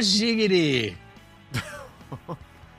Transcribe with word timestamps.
Shiggity! 0.00 0.94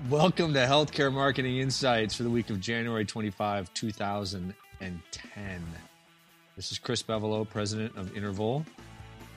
Welcome 0.10 0.56
to 0.56 0.66
Healthcare 0.66 1.14
Marketing 1.14 1.58
Insights 1.58 2.16
for 2.16 2.24
the 2.24 2.32
week 2.32 2.50
of 2.50 2.60
January 2.60 3.06
25, 3.06 3.72
2010. 3.76 5.62
This 6.56 6.72
is 6.72 6.80
Chris 6.80 7.04
Bevolo, 7.04 7.48
president 7.48 7.96
of 7.96 8.18
Interval, 8.18 8.66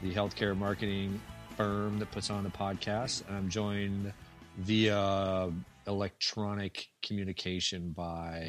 the 0.03 0.15
healthcare 0.15 0.57
marketing 0.57 1.21
firm 1.59 1.99
that 1.99 2.11
puts 2.11 2.31
on 2.31 2.43
the 2.43 2.49
podcast. 2.49 3.29
And 3.29 3.37
I'm 3.37 3.51
joined 3.51 4.15
via 4.57 5.53
electronic 5.87 6.89
communication 7.03 7.91
by 7.91 8.49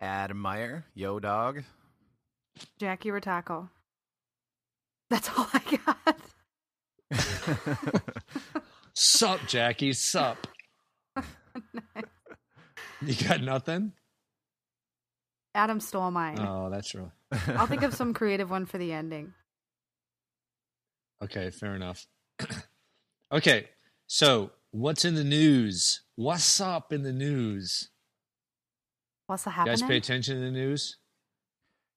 Adam 0.00 0.38
Meyer, 0.38 0.84
Yo 0.94 1.20
Dog. 1.20 1.62
Jackie 2.80 3.10
Rataco. 3.10 3.68
That's 5.10 5.30
all 5.38 5.46
I 5.52 5.78
got. 5.86 6.16
Sup, 8.94 9.40
Jackie, 9.46 9.92
sup. 9.92 10.46
You 13.02 13.14
got 13.26 13.40
nothing? 13.42 13.92
Adam 15.54 15.80
stole 15.80 16.10
mine. 16.10 16.38
Oh, 16.38 16.68
that's 16.68 16.94
really 16.94 17.10
I'll 17.48 17.66
think 17.66 17.82
of 17.82 17.94
some 17.96 18.12
creative 18.12 18.50
one 18.50 18.66
for 18.66 18.76
the 18.76 18.92
ending. 18.92 19.32
okay. 21.24 21.48
Fair 21.50 21.74
enough. 21.74 22.06
okay, 23.32 23.68
so 24.06 24.50
what's 24.70 25.06
in 25.06 25.14
the 25.14 25.24
news? 25.24 26.02
What's 26.16 26.60
up 26.60 26.92
in 26.92 27.02
the 27.02 27.12
news? 27.12 27.88
What's 29.28 29.44
the 29.44 29.50
You 29.50 29.54
happening? 29.54 29.72
guys 29.78 29.82
pay 29.88 29.96
attention 29.96 30.34
to 30.36 30.40
the 30.42 30.50
news? 30.50 30.98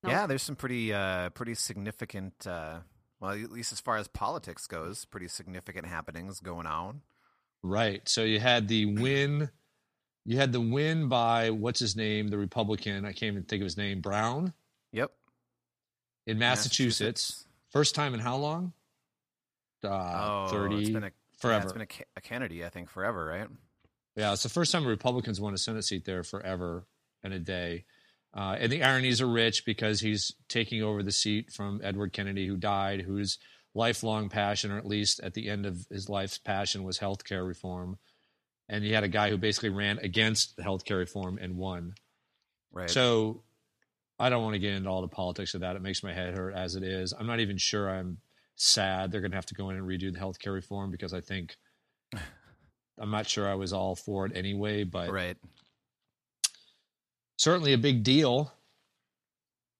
Nope. 0.04 0.12
Yeah, 0.14 0.26
there's 0.28 0.42
some 0.44 0.56
pretty 0.56 0.94
uh 0.94 1.30
pretty 1.32 1.56
significant 1.56 2.48
uh 2.48 2.80
well 3.24 3.32
at 3.42 3.52
least 3.52 3.72
as 3.72 3.80
far 3.80 3.96
as 3.98 4.08
politics 4.10 4.68
goes, 4.68 5.06
pretty 5.06 5.30
significant 5.30 5.88
happenings 5.88 6.42
going 6.42 6.68
on. 6.68 7.02
Right. 7.64 8.08
So 8.10 8.24
you 8.24 8.40
had 8.42 8.68
the 8.68 8.86
win. 8.86 9.50
You 10.26 10.38
had 10.38 10.52
the 10.52 10.60
win 10.62 11.08
by 11.08 11.50
what's 11.50 11.80
his 11.80 11.96
name, 11.96 12.28
the 12.28 12.38
Republican. 12.38 13.06
I 13.06 13.14
can't 13.14 13.32
even 13.32 13.44
think 13.44 13.62
of 13.62 13.66
his 13.66 13.78
name. 13.78 14.02
Brown 14.02 14.54
Yep. 14.92 15.12
in 16.28 16.38
Massachusetts. 16.38 17.46
First 17.72 17.96
time 17.96 18.14
in 18.14 18.20
how 18.20 18.36
long? 18.36 18.74
Uh, 19.84 19.88
Oh, 19.90 20.48
thirty 20.52 20.82
it's 20.82 20.90
been 20.90 21.04
a, 21.06 21.12
forever. 21.38 21.60
Yeah, 21.60 21.64
it's 21.64 21.74
been 21.74 21.82
a, 21.82 22.18
a 22.18 22.22
Kennedy, 22.22 22.64
I 22.66 22.70
think, 22.70 22.90
forever, 22.90 23.26
right? 23.26 23.48
Yeah, 24.16 24.34
it's 24.34 24.44
the 24.44 24.50
first 24.50 24.72
time 24.72 24.86
Republicans 24.86 25.42
won 25.42 25.54
a 25.54 25.58
Senate 25.58 25.84
seat 25.84 26.06
there 26.06 26.24
forever 26.24 26.86
and 27.24 27.34
a 27.34 27.40
day. 27.40 27.86
Uh, 28.36 28.56
and 28.60 28.72
the 28.72 28.84
ironies 28.84 29.22
are 29.22 29.28
rich 29.28 29.64
because 29.66 30.02
he's 30.02 30.34
taking 30.48 30.82
over 30.82 31.04
the 31.04 31.12
seat 31.12 31.52
from 31.52 31.80
Edward 31.84 32.14
Kennedy, 32.14 32.48
who 32.48 32.58
died, 32.58 33.02
whose 33.02 33.38
lifelong 33.76 34.30
passion, 34.30 34.72
or 34.72 34.78
at 34.78 34.88
least 34.88 35.20
at 35.22 35.34
the 35.34 35.50
end 35.50 35.66
of 35.66 35.86
his 35.92 36.10
life's 36.10 36.40
passion, 36.40 36.84
was 36.84 36.98
healthcare 36.98 37.46
reform. 37.46 37.98
And 38.68 38.84
he 38.84 38.92
had 38.92 39.04
a 39.04 39.10
guy 39.10 39.30
who 39.30 39.38
basically 39.38 39.70
ran 39.70 40.00
against 40.00 40.56
the 40.56 40.64
healthcare 40.64 40.98
reform 40.98 41.38
and 41.40 41.58
won. 41.58 41.94
Right. 42.72 42.90
So 42.90 43.44
I 44.20 44.30
don't 44.30 44.42
want 44.42 44.54
to 44.54 44.60
get 44.60 44.74
into 44.74 44.90
all 44.90 45.02
the 45.02 45.08
politics 45.08 45.54
of 45.54 45.62
that. 45.62 45.76
It 45.76 45.82
makes 45.82 46.04
my 46.04 46.14
head 46.14 46.36
hurt 46.36 46.56
as 46.56 46.76
it 46.76 46.84
is. 46.84 47.14
I'm 47.14 47.28
not 47.28 47.40
even 47.40 47.58
sure 47.58 47.90
I'm 47.90 48.18
sad 48.56 49.12
they're 49.12 49.22
going 49.22 49.32
to 49.32 49.38
have 49.38 49.46
to 49.48 49.56
go 49.56 49.70
in 49.70 49.76
and 49.76 49.88
redo 49.88 50.14
the 50.14 50.20
healthcare 50.20 50.54
reform 50.54 50.92
because 50.92 51.14
I 51.14 51.22
think 51.22 51.56
I'm 52.98 53.12
not 53.12 53.28
sure 53.28 53.48
I 53.48 53.56
was 53.56 53.74
all 53.74 53.96
for 53.96 54.26
it 54.26 54.32
anyway, 54.36 54.84
but 54.84 55.12
right. 55.12 55.38
Certainly 57.38 57.74
a 57.74 57.78
big 57.78 58.04
deal, 58.04 58.54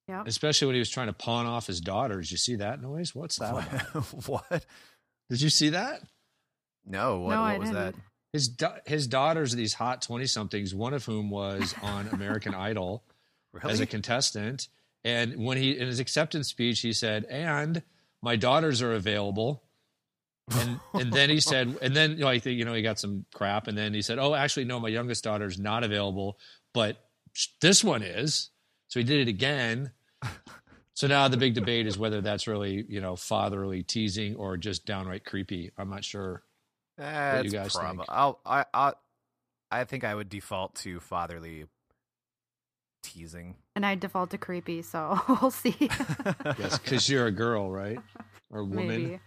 Yep. 0.08 0.26
especially 0.26 0.66
when 0.66 0.74
he 0.74 0.80
was 0.80 0.90
trying 0.90 1.06
to 1.06 1.12
pawn 1.14 1.46
off 1.46 1.66
his 1.66 1.80
daughters. 1.80 2.30
You 2.30 2.36
see 2.36 2.56
that 2.56 2.82
noise? 2.82 3.14
What's 3.14 3.36
that? 3.38 3.54
What? 3.54 3.66
about? 3.72 4.04
what? 4.50 4.66
Did 5.30 5.40
you 5.40 5.48
see 5.50 5.70
that? 5.70 6.02
No, 6.84 7.20
what, 7.20 7.30
No, 7.34 7.40
what 7.40 7.50
I 7.50 7.58
was 7.58 7.70
that? 7.70 7.84
didn't. 7.92 8.02
His 8.34 8.48
da- 8.48 8.78
his 8.84 9.06
daughters 9.06 9.54
are 9.54 9.56
these 9.56 9.74
hot 9.74 10.02
20 10.02 10.26
somethings, 10.26 10.74
one 10.74 10.92
of 10.92 11.04
whom 11.04 11.30
was 11.30 11.74
on 11.82 12.08
American 12.08 12.54
Idol. 12.54 13.02
Really? 13.52 13.70
as 13.72 13.80
a 13.80 13.86
contestant. 13.86 14.68
And 15.04 15.36
when 15.36 15.56
he 15.56 15.78
in 15.78 15.86
his 15.86 16.00
acceptance 16.00 16.48
speech, 16.48 16.80
he 16.80 16.92
said, 16.92 17.24
"And 17.30 17.82
my 18.22 18.36
daughters 18.36 18.82
are 18.82 18.92
available." 18.92 19.62
And 20.50 20.80
and 20.92 21.12
then 21.12 21.30
he 21.30 21.40
said, 21.40 21.78
and 21.82 21.94
then 21.94 22.12
you 22.12 22.16
know, 22.18 22.28
I 22.28 22.38
think 22.40 22.58
you 22.58 22.64
know 22.64 22.74
he 22.74 22.82
got 22.82 22.98
some 22.98 23.24
crap, 23.32 23.68
and 23.68 23.78
then 23.78 23.94
he 23.94 24.02
said, 24.02 24.18
"Oh, 24.18 24.34
actually, 24.34 24.64
no, 24.64 24.80
my 24.80 24.88
youngest 24.88 25.22
daughter's 25.24 25.58
not 25.58 25.84
available, 25.84 26.38
but 26.72 26.96
this 27.60 27.84
one 27.84 28.02
is." 28.02 28.50
So 28.88 29.00
he 29.00 29.04
did 29.04 29.20
it 29.20 29.28
again. 29.28 29.92
So 30.96 31.08
now 31.08 31.26
the 31.26 31.36
big 31.36 31.54
debate 31.54 31.88
is 31.88 31.98
whether 31.98 32.20
that's 32.20 32.46
really 32.46 32.86
you 32.88 33.00
know 33.00 33.16
fatherly 33.16 33.82
teasing 33.82 34.36
or 34.36 34.56
just 34.56 34.86
downright 34.86 35.24
creepy. 35.24 35.72
I'm 35.76 35.90
not 35.90 36.04
sure. 36.04 36.44
That's 36.96 37.44
you 37.46 37.50
guys 37.50 37.74
prob- 37.74 37.96
think? 37.96 38.08
I'll, 38.08 38.38
I, 38.46 38.64
I, 38.72 38.92
I 39.70 39.84
think 39.84 40.04
I 40.04 40.14
would 40.14 40.28
default 40.28 40.76
to 40.76 41.00
fatherly 41.00 41.66
teasing. 43.02 43.56
And 43.74 43.84
I 43.84 43.96
default 43.96 44.30
to 44.30 44.38
creepy, 44.38 44.82
so 44.82 45.20
we'll 45.28 45.50
see. 45.50 45.76
Yes, 46.58 46.78
because 46.78 47.08
you're 47.08 47.26
a 47.26 47.32
girl, 47.32 47.70
right, 47.70 47.98
or 48.50 48.60
a 48.60 48.64
woman. 48.64 48.86
Maybe. 48.86 49.20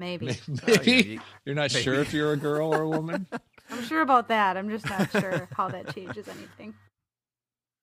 Maybe. 0.00 0.36
Maybe, 0.48 0.62
Oh, 0.66 0.82
you- 0.82 1.20
you're 1.44 1.54
not 1.54 1.72
maybe. 1.72 1.84
sure 1.84 1.94
if 2.00 2.12
you're 2.12 2.32
a 2.32 2.36
girl 2.36 2.74
or 2.74 2.80
a 2.82 2.88
woman. 2.98 3.26
I'm 3.70 3.84
sure 3.84 4.00
about 4.00 4.26
that. 4.28 4.56
I'm 4.56 4.68
just 4.70 4.86
not 4.88 5.10
sure 5.12 5.46
how 5.56 5.68
that 5.68 5.94
changes 5.94 6.26
anything. 6.26 6.74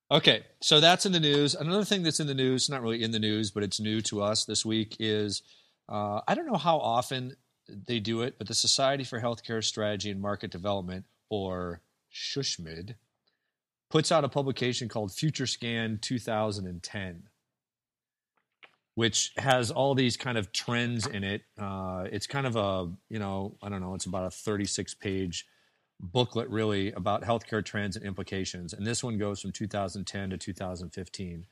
Okay, 0.09 0.43
so 0.61 0.79
that's 0.79 1.05
in 1.05 1.11
the 1.11 1.19
news. 1.19 1.53
Another 1.53 1.83
thing 1.85 2.01
that's 2.03 2.19
in 2.19 2.27
the 2.27 2.33
news, 2.33 2.69
not 2.69 2.81
really 2.81 3.03
in 3.03 3.11
the 3.11 3.19
news, 3.19 3.51
but 3.51 3.61
it's 3.63 3.79
new 3.79 4.01
to 4.01 4.21
us 4.21 4.45
this 4.45 4.65
week, 4.65 4.95
is 4.99 5.41
uh, 5.89 6.21
I 6.27 6.33
don't 6.33 6.47
know 6.47 6.57
how 6.57 6.77
often 6.79 7.35
they 7.67 7.99
do 7.99 8.21
it, 8.21 8.37
but 8.37 8.47
the 8.47 8.53
Society 8.55 9.03
for 9.03 9.19
Healthcare 9.21 9.63
Strategy 9.63 10.09
and 10.09 10.21
Market 10.21 10.49
Development, 10.49 11.05
or 11.29 11.81
SHSMD, 12.13 12.95
puts 13.89 14.11
out 14.11 14.23
a 14.23 14.29
publication 14.29 14.87
called 14.89 15.11
Future 15.13 15.45
Scan 15.47 15.99
2010, 16.01 17.23
which 18.97 19.31
has 19.37 19.69
all 19.69 19.93
these 19.93 20.17
kind 20.17 20.39
of 20.39 20.51
trends 20.51 21.05
in 21.05 21.23
it. 21.23 21.43
Uh, 21.55 22.05
it's 22.11 22.25
kind 22.25 22.47
of 22.47 22.55
a, 22.55 22.89
you 23.09 23.19
know, 23.19 23.55
I 23.61 23.69
don't 23.69 23.79
know, 23.79 23.93
it's 23.93 24.07
about 24.07 24.25
a 24.25 24.31
36 24.31 24.95
page 24.95 25.45
booklet 25.99 26.49
really 26.49 26.91
about 26.93 27.21
healthcare 27.21 27.63
trends 27.63 27.95
and 27.95 28.03
implications. 28.03 28.73
And 28.73 28.87
this 28.87 29.03
one 29.03 29.19
goes 29.19 29.39
from 29.39 29.51
2010 29.51 30.31
to 30.31 30.37
2015. 30.39 31.45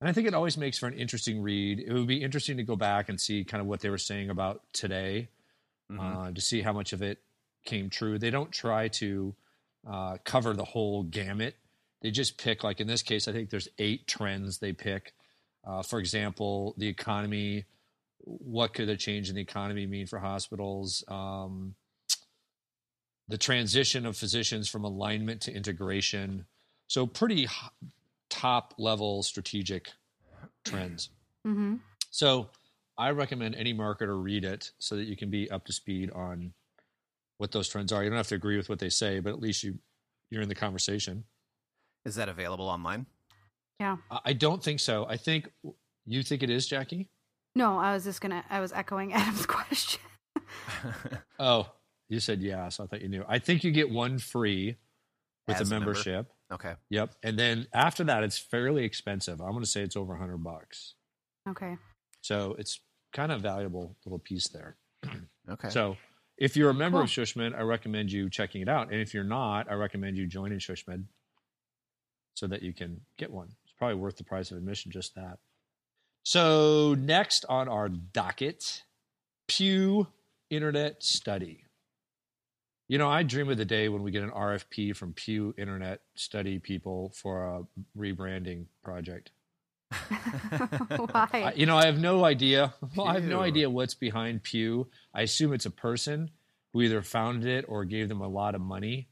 And 0.00 0.08
I 0.08 0.14
think 0.14 0.26
it 0.26 0.32
always 0.32 0.56
makes 0.56 0.78
for 0.78 0.86
an 0.86 0.94
interesting 0.94 1.42
read. 1.42 1.78
It 1.78 1.92
would 1.92 2.06
be 2.06 2.22
interesting 2.22 2.56
to 2.56 2.62
go 2.62 2.74
back 2.74 3.10
and 3.10 3.20
see 3.20 3.44
kind 3.44 3.60
of 3.60 3.66
what 3.66 3.80
they 3.80 3.90
were 3.90 3.98
saying 3.98 4.30
about 4.30 4.62
today 4.72 5.28
Mhm. 5.90 6.00
uh, 6.00 6.32
to 6.32 6.40
see 6.40 6.62
how 6.62 6.72
much 6.72 6.94
of 6.94 7.02
it 7.02 7.18
came 7.66 7.90
true. 7.90 8.18
They 8.18 8.30
don't 8.30 8.50
try 8.50 8.88
to 8.88 9.34
uh, 9.86 10.16
cover 10.24 10.54
the 10.54 10.64
whole 10.64 11.02
gamut. 11.02 11.54
They 12.00 12.10
just 12.12 12.38
pick, 12.38 12.64
like 12.64 12.80
in 12.80 12.86
this 12.86 13.02
case, 13.02 13.28
I 13.28 13.32
think 13.32 13.50
there's 13.50 13.68
eight 13.78 14.06
trends 14.06 14.56
they 14.58 14.72
pick. 14.72 15.12
Uh, 15.64 15.82
for 15.82 15.98
example, 15.98 16.74
the 16.76 16.88
economy. 16.88 17.64
What 18.24 18.72
could 18.72 18.88
a 18.88 18.96
change 18.96 19.28
in 19.28 19.34
the 19.34 19.40
economy 19.40 19.86
mean 19.86 20.06
for 20.06 20.18
hospitals? 20.18 21.02
Um, 21.08 21.74
the 23.28 23.38
transition 23.38 24.06
of 24.06 24.16
physicians 24.16 24.68
from 24.68 24.84
alignment 24.84 25.40
to 25.42 25.52
integration. 25.52 26.46
So, 26.86 27.06
pretty 27.06 27.44
h- 27.44 27.50
top 28.28 28.74
level 28.78 29.22
strategic 29.22 29.88
trends. 30.64 31.10
Mm-hmm. 31.46 31.76
So, 32.10 32.50
I 32.98 33.10
recommend 33.10 33.54
any 33.54 33.74
marketer 33.74 34.22
read 34.22 34.44
it 34.44 34.70
so 34.78 34.96
that 34.96 35.04
you 35.04 35.16
can 35.16 35.30
be 35.30 35.50
up 35.50 35.64
to 35.66 35.72
speed 35.72 36.10
on 36.12 36.52
what 37.38 37.50
those 37.50 37.68
trends 37.68 37.92
are. 37.92 38.04
You 38.04 38.10
don't 38.10 38.18
have 38.18 38.28
to 38.28 38.34
agree 38.34 38.56
with 38.56 38.68
what 38.68 38.78
they 38.78 38.88
say, 38.90 39.18
but 39.18 39.32
at 39.32 39.40
least 39.40 39.64
you 39.64 39.78
you're 40.30 40.42
in 40.42 40.48
the 40.48 40.54
conversation. 40.54 41.24
Is 42.04 42.14
that 42.14 42.28
available 42.28 42.68
online? 42.68 43.06
Yeah. 43.80 43.96
I 44.10 44.18
I 44.26 44.32
don't 44.32 44.62
think 44.62 44.80
so. 44.80 45.06
I 45.08 45.16
think 45.16 45.48
you 46.06 46.22
think 46.22 46.42
it 46.42 46.50
is, 46.50 46.66
Jackie. 46.66 47.08
No, 47.54 47.78
I 47.78 47.92
was 47.94 48.04
just 48.04 48.20
gonna. 48.20 48.44
I 48.50 48.60
was 48.60 48.72
echoing 48.72 49.12
Adam's 49.14 49.46
question. 49.46 50.00
Oh, 51.38 51.70
you 52.08 52.20
said 52.20 52.40
yeah, 52.42 52.68
so 52.68 52.84
I 52.84 52.86
thought 52.86 53.00
you 53.02 53.08
knew. 53.08 53.24
I 53.28 53.38
think 53.38 53.64
you 53.64 53.70
get 53.72 53.90
one 53.90 54.18
free 54.18 54.76
with 55.48 55.56
As 55.56 55.62
a 55.62 55.64
a 55.64 55.66
member? 55.78 55.86
membership. 55.92 56.26
okay. 56.52 56.74
Yep, 56.90 57.14
and 57.22 57.38
then 57.38 57.66
after 57.72 58.04
that, 58.04 58.22
it's 58.22 58.38
fairly 58.38 58.84
expensive. 58.84 59.40
I'm 59.40 59.50
going 59.50 59.62
to 59.64 59.68
say 59.70 59.82
it's 59.82 59.96
over 59.96 60.14
hundred 60.16 60.38
bucks. 60.44 60.94
Okay. 61.48 61.76
So 62.20 62.54
it's 62.58 62.80
kind 63.12 63.32
of 63.32 63.40
valuable 63.40 63.96
little 64.04 64.18
piece 64.18 64.48
there. 64.48 64.76
Okay. 65.50 65.70
So 65.70 65.96
if 66.38 66.56
you're 66.56 66.70
a 66.70 66.74
member 66.74 67.00
of 67.02 67.12
Cool. 67.12 67.24
SHSMD, 67.24 67.58
I 67.58 67.62
recommend 67.62 68.12
you 68.12 68.30
checking 68.30 68.62
it 68.62 68.68
out. 68.68 68.92
And 68.92 69.00
if 69.00 69.12
you're 69.12 69.24
not, 69.24 69.68
I 69.68 69.74
recommend 69.74 70.16
you 70.16 70.28
joining 70.28 70.60
SHSMD 70.60 71.06
so 72.34 72.46
that 72.46 72.62
you 72.62 72.72
can 72.72 73.00
get 73.18 73.28
one. 73.28 73.48
It's 73.82 73.88
probably 73.88 74.00
worth 74.00 74.16
the 74.16 74.22
price 74.22 74.52
of 74.52 74.58
admission, 74.58 74.92
just 74.92 75.16
that. 75.16 75.38
So 76.22 76.94
next 76.96 77.44
on 77.48 77.68
our 77.68 77.88
docket, 77.88 78.84
Pew 79.48 80.06
Internet 80.50 81.02
Study. 81.02 81.64
You 82.86 82.98
know, 82.98 83.08
I 83.08 83.24
dream 83.24 83.48
of 83.48 83.56
the 83.56 83.64
day 83.64 83.88
when 83.88 84.04
we 84.04 84.12
get 84.12 84.22
an 84.22 84.30
RFP 84.30 84.94
from 84.94 85.14
Pew 85.14 85.52
Internet 85.58 86.00
Study 86.14 86.60
people 86.60 87.12
for 87.16 87.44
a 87.44 87.62
rebranding 87.98 88.66
project. 88.84 89.32
Why? 89.90 91.28
I, 91.32 91.52
you 91.56 91.66
know, 91.66 91.76
I 91.76 91.86
have 91.86 91.98
no 91.98 92.24
idea. 92.24 92.72
Well, 92.94 93.08
I 93.08 93.14
have 93.14 93.24
no 93.24 93.40
idea 93.40 93.68
what's 93.68 93.94
behind 93.94 94.44
Pew. 94.44 94.86
I 95.12 95.22
assume 95.22 95.52
it's 95.52 95.66
a 95.66 95.72
person 95.72 96.30
who 96.72 96.82
either 96.82 97.02
founded 97.02 97.48
it 97.48 97.64
or 97.66 97.84
gave 97.84 98.08
them 98.08 98.20
a 98.20 98.28
lot 98.28 98.54
of 98.54 98.60
money. 98.60 99.08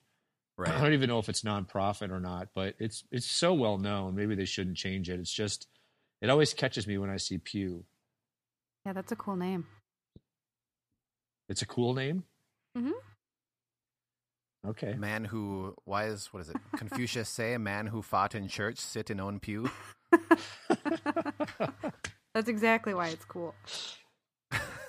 I 0.69 0.81
don't 0.81 0.93
even 0.93 1.09
know 1.09 1.19
if 1.19 1.29
it's 1.29 1.43
nonprofit 1.43 2.11
or 2.11 2.21
not, 2.21 2.49
but 2.55 2.75
it's 2.79 3.05
it's 3.11 3.31
so 3.31 3.55
well 3.55 3.79
known. 3.79 4.15
Maybe 4.15 4.35
they 4.35 4.45
shouldn't 4.45 4.77
change 4.77 5.09
it. 5.11 5.19
It's 5.21 5.33
just 5.33 5.67
it 6.21 6.29
always 6.31 6.53
catches 6.55 6.87
me 6.87 6.99
when 6.99 7.11
I 7.11 7.17
see 7.17 7.39
Pew. 7.39 7.85
yeah, 8.85 8.93
that's 8.93 9.13
a 9.13 9.17
cool 9.17 9.37
name. 9.37 9.67
It's 11.49 11.63
a 11.63 11.67
cool 11.67 11.95
name. 11.95 12.25
Mhm. 12.77 12.93
Okay. 14.67 14.93
Man 14.95 15.25
who 15.25 15.75
why 15.85 16.07
is 16.07 16.27
what 16.33 16.41
is 16.41 16.51
it? 16.51 16.57
Confucius 16.77 17.29
say 17.29 17.55
a 17.55 17.59
man 17.59 17.87
who 17.87 18.03
fought 18.03 18.35
in 18.35 18.47
church 18.47 18.79
sit 18.79 19.11
in 19.11 19.19
own 19.19 19.41
pew. 19.41 19.71
That's 22.35 22.49
exactly 22.49 22.95
why 22.95 23.09
it's 23.09 23.25
cool. 23.25 23.55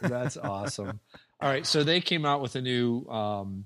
That's 0.02 0.38
awesome. 0.38 1.00
All 1.40 1.50
right, 1.50 1.66
so 1.66 1.84
they 1.84 2.02
came 2.02 2.26
out 2.26 2.42
with 2.42 2.56
a 2.56 2.62
new 2.62 3.06
um, 3.08 3.66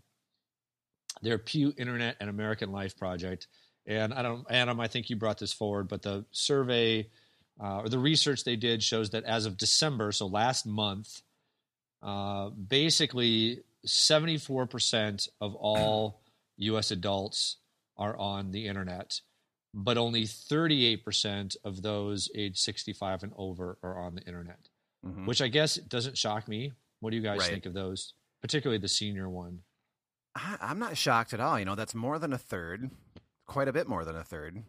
their 1.21 1.37
Pew 1.37 1.73
Internet 1.77 2.17
and 2.19 2.29
American 2.29 2.71
Life 2.71 2.97
project, 2.97 3.47
and 3.85 4.13
I 4.13 4.21
don't, 4.21 4.45
Adam, 4.49 4.79
I 4.79 4.87
think 4.87 5.09
you 5.09 5.15
brought 5.15 5.37
this 5.37 5.53
forward, 5.53 5.87
but 5.87 6.01
the 6.01 6.25
survey 6.31 7.09
uh, 7.61 7.81
or 7.81 7.89
the 7.89 7.99
research 7.99 8.43
they 8.43 8.55
did 8.55 8.83
shows 8.83 9.11
that 9.11 9.23
as 9.23 9.45
of 9.45 9.57
December, 9.57 10.11
so 10.11 10.27
last 10.27 10.65
month, 10.65 11.21
uh, 12.01 12.49
basically 12.49 13.61
seventy 13.85 14.37
four 14.37 14.65
percent 14.67 15.27
of 15.41 15.55
all 15.55 16.21
U.S. 16.57 16.91
adults 16.91 17.57
are 17.97 18.15
on 18.17 18.51
the 18.51 18.67
internet, 18.67 19.21
but 19.73 19.97
only 19.97 20.25
thirty 20.25 20.85
eight 20.85 21.05
percent 21.05 21.55
of 21.63 21.81
those 21.81 22.29
age 22.35 22.57
sixty 22.59 22.91
five 22.93 23.23
and 23.23 23.31
over 23.37 23.77
are 23.83 23.97
on 23.99 24.15
the 24.15 24.21
internet 24.23 24.69
Mhm. 25.05 25.27
which 25.27 25.39
I 25.41 25.47
guess 25.49 25.75
doesn't 25.75 26.17
shock 26.17 26.47
me. 26.47 26.71
What 26.99 27.11
do 27.11 27.15
you 27.15 27.21
guys 27.21 27.41
Right. 27.41 27.51
think 27.51 27.67
of 27.67 27.73
those, 27.73 28.13
particularly 28.41 28.79
the 28.79 28.87
senior 28.87 29.29
one? 29.29 29.59
I, 30.35 30.57
I'm 30.61 30.79
not 30.79 30.97
shocked 30.97 31.33
at 31.33 31.39
all. 31.39 31.57
You 31.57 31.65
know, 31.65 31.75
that's 31.75 31.95
more 31.95 32.19
than 32.19 32.33
a 32.33 32.37
third, 32.37 32.89
quite 33.47 33.67
a 33.67 33.73
bit 33.73 33.87
more 33.87 34.03
than 34.05 34.15
a 34.15 34.23
third, 34.23 34.63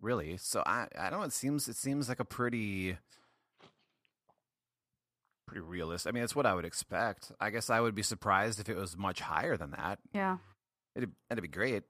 really. 0.00 0.36
So 0.36 0.62
I, 0.66 0.88
I 0.98 1.10
don't. 1.10 1.20
know, 1.20 1.26
It 1.26 1.32
seems, 1.32 1.68
it 1.68 1.76
seems 1.76 2.08
like 2.08 2.20
a 2.20 2.24
pretty, 2.24 2.96
pretty 5.46 5.60
realistic. 5.60 6.10
I 6.10 6.12
mean, 6.12 6.22
it's 6.24 6.36
what 6.36 6.46
I 6.46 6.54
would 6.54 6.64
expect. 6.64 7.32
I 7.40 7.50
guess 7.50 7.70
I 7.70 7.80
would 7.80 7.94
be 7.94 8.02
surprised 8.02 8.60
if 8.60 8.68
it 8.68 8.76
was 8.76 8.96
much 8.96 9.20
higher 9.20 9.56
than 9.56 9.70
that. 9.72 9.98
Yeah. 10.12 10.38
It'd, 10.94 11.12
that'd 11.28 11.42
be 11.42 11.48
great. 11.48 11.84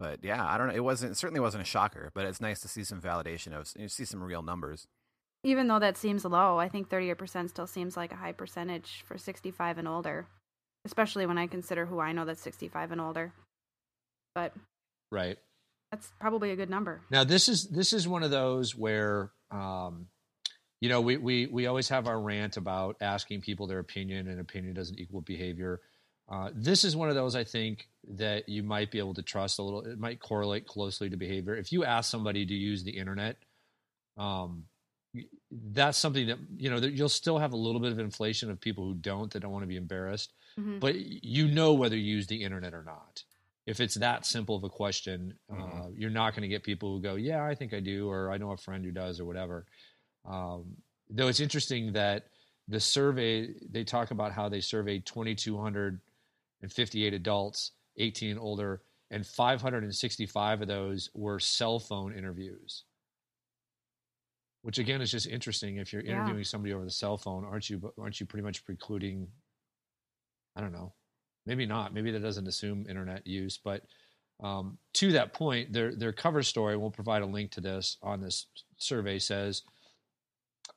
But 0.00 0.24
yeah, 0.24 0.46
I 0.46 0.58
don't 0.58 0.68
know. 0.68 0.74
It 0.74 0.84
wasn't. 0.84 1.12
It 1.12 1.16
certainly 1.16 1.40
wasn't 1.40 1.62
a 1.62 1.66
shocker. 1.66 2.10
But 2.14 2.24
it's 2.26 2.40
nice 2.40 2.60
to 2.60 2.68
see 2.68 2.84
some 2.84 3.00
validation 3.00 3.52
of, 3.52 3.68
you 3.76 3.88
see 3.88 4.04
some 4.04 4.22
real 4.22 4.42
numbers. 4.42 4.86
Even 5.44 5.68
though 5.68 5.78
that 5.78 5.96
seems 5.96 6.24
low, 6.24 6.58
I 6.58 6.68
think 6.68 6.88
38% 6.88 7.48
still 7.48 7.66
seems 7.66 7.96
like 7.96 8.12
a 8.12 8.16
high 8.16 8.32
percentage 8.32 9.04
for 9.06 9.16
65 9.16 9.78
and 9.78 9.86
older, 9.86 10.26
especially 10.88 11.26
when 11.26 11.38
I 11.38 11.46
consider 11.46 11.84
who 11.86 12.00
I 12.00 12.12
know 12.12 12.24
that's 12.24 12.40
65 12.40 12.92
and 12.92 13.00
older. 13.00 13.32
But 14.34 14.52
Right 15.10 15.38
that's 15.90 16.12
probably 16.20 16.50
a 16.50 16.56
good 16.56 16.70
number. 16.70 17.00
now, 17.10 17.24
this 17.24 17.48
is 17.48 17.68
this 17.68 17.92
is 17.92 18.06
one 18.06 18.22
of 18.22 18.30
those 18.30 18.76
where, 18.76 19.30
um, 19.50 20.06
you 20.80 20.88
know, 20.88 21.00
we 21.00 21.16
we 21.16 21.46
we 21.46 21.66
always 21.66 21.88
have 21.88 22.06
our 22.06 22.20
rant 22.20 22.56
about 22.56 22.96
asking 23.00 23.40
people 23.40 23.66
their 23.66 23.78
opinion, 23.78 24.28
and 24.28 24.40
opinion 24.40 24.74
doesn't 24.74 24.98
equal 24.98 25.22
behavior. 25.22 25.80
Uh, 26.30 26.50
this 26.54 26.84
is 26.84 26.94
one 26.94 27.08
of 27.08 27.14
those 27.14 27.34
I 27.34 27.44
think 27.44 27.88
that 28.16 28.48
you 28.50 28.62
might 28.62 28.90
be 28.90 28.98
able 28.98 29.14
to 29.14 29.22
trust 29.22 29.58
a 29.58 29.62
little. 29.62 29.80
It 29.80 29.98
might 29.98 30.20
correlate 30.20 30.66
closely 30.66 31.08
to 31.08 31.16
behavior. 31.16 31.56
If 31.56 31.72
you 31.72 31.84
ask 31.84 32.10
somebody 32.10 32.44
to 32.44 32.54
use 32.54 32.84
the 32.84 32.90
internet, 32.90 33.36
um, 34.18 34.64
that's 35.72 35.96
something 35.96 36.26
that 36.26 36.38
you 36.58 36.68
know 36.68 36.80
that 36.80 36.92
you'll 36.92 37.08
still 37.08 37.38
have 37.38 37.54
a 37.54 37.56
little 37.56 37.80
bit 37.80 37.92
of 37.92 37.98
inflation 37.98 38.50
of 38.50 38.60
people 38.60 38.84
who 38.84 38.94
don't 38.94 39.32
that 39.32 39.40
don't 39.40 39.52
want 39.52 39.62
to 39.62 39.68
be 39.68 39.76
embarrassed. 39.76 40.34
Mhm. 40.58 40.80
but 40.80 40.94
you 40.96 41.48
know 41.48 41.74
whether 41.74 41.96
you 41.96 42.04
use 42.16 42.26
the 42.26 42.42
internet 42.42 42.74
or 42.74 42.84
not. 42.84 43.24
If 43.66 43.80
it's 43.80 43.94
that 43.96 44.24
simple 44.26 44.56
of 44.56 44.64
a 44.64 44.70
question, 44.70 45.38
uh, 45.50 45.54
Mhm. 45.54 45.88
you're 45.94 46.10
not 46.10 46.32
going 46.34 46.42
to 46.42 46.48
get 46.48 46.62
people 46.64 46.96
who 46.96 47.02
go, 47.02 47.16
"Yeah, 47.16 47.44
I 47.44 47.54
think 47.54 47.74
I 47.74 47.80
do," 47.80 48.08
or 48.08 48.32
"I 48.32 48.38
know 48.38 48.52
a 48.52 48.56
friend 48.56 48.84
who 48.84 48.92
does," 48.92 49.20
or 49.20 49.26
whatever. 49.26 49.66
Um, 50.24 50.76
though 51.10 51.28
it's 51.28 51.40
interesting 51.40 51.92
that 51.94 52.28
the 52.68 52.80
survey 52.80 53.54
they 53.68 53.84
talk 53.84 54.10
about 54.10 54.32
how 54.32 54.48
they 54.48 54.60
surveyed 54.60 55.06
2,258 55.06 57.14
adults, 57.14 57.72
18 57.96 58.30
and 58.32 58.40
older, 58.40 58.82
and 59.10 59.26
565 59.26 60.62
of 60.62 60.68
those 60.68 61.10
were 61.14 61.38
cell 61.40 61.78
phone 61.78 62.14
interviews. 62.16 62.84
Which 64.62 64.78
again 64.78 65.00
is 65.00 65.10
just 65.10 65.26
interesting. 65.26 65.76
If 65.76 65.92
you're 65.92 66.02
Yeah. 66.02 66.02
interviewing 66.02 66.44
somebody 66.44 66.74
over 66.74 66.84
the 66.84 66.90
cell 66.90 67.16
phone, 67.16 67.44
aren't 67.44 67.70
you? 67.70 67.92
Aren't 67.96 68.20
you 68.20 68.26
pretty 68.26 68.42
much 68.42 68.64
precluding 68.64 69.32
I 70.58 70.60
don't 70.60 70.72
know. 70.72 70.92
Maybe 71.46 71.64
not. 71.64 71.94
Maybe 71.94 72.10
that 72.10 72.20
doesn't 72.20 72.48
assume 72.48 72.84
internet 72.88 73.26
use. 73.26 73.58
But 73.62 73.84
um, 74.42 74.78
to 74.94 75.12
that 75.12 75.32
point, 75.32 75.72
their 75.72 75.94
their 75.94 76.12
cover 76.12 76.42
story, 76.42 76.76
we'll 76.76 76.90
provide 76.90 77.22
a 77.22 77.26
link 77.26 77.52
to 77.52 77.60
this 77.60 77.96
on 78.02 78.20
this 78.20 78.46
survey, 78.76 79.20
says 79.20 79.62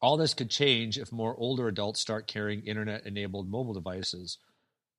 all 0.01 0.17
this 0.17 0.33
could 0.33 0.49
change 0.49 0.97
if 0.97 1.11
more 1.11 1.35
older 1.37 1.67
adults 1.67 1.99
start 1.99 2.27
carrying 2.27 2.61
internet 2.61 3.05
enabled 3.05 3.49
mobile 3.49 3.73
devices. 3.73 4.37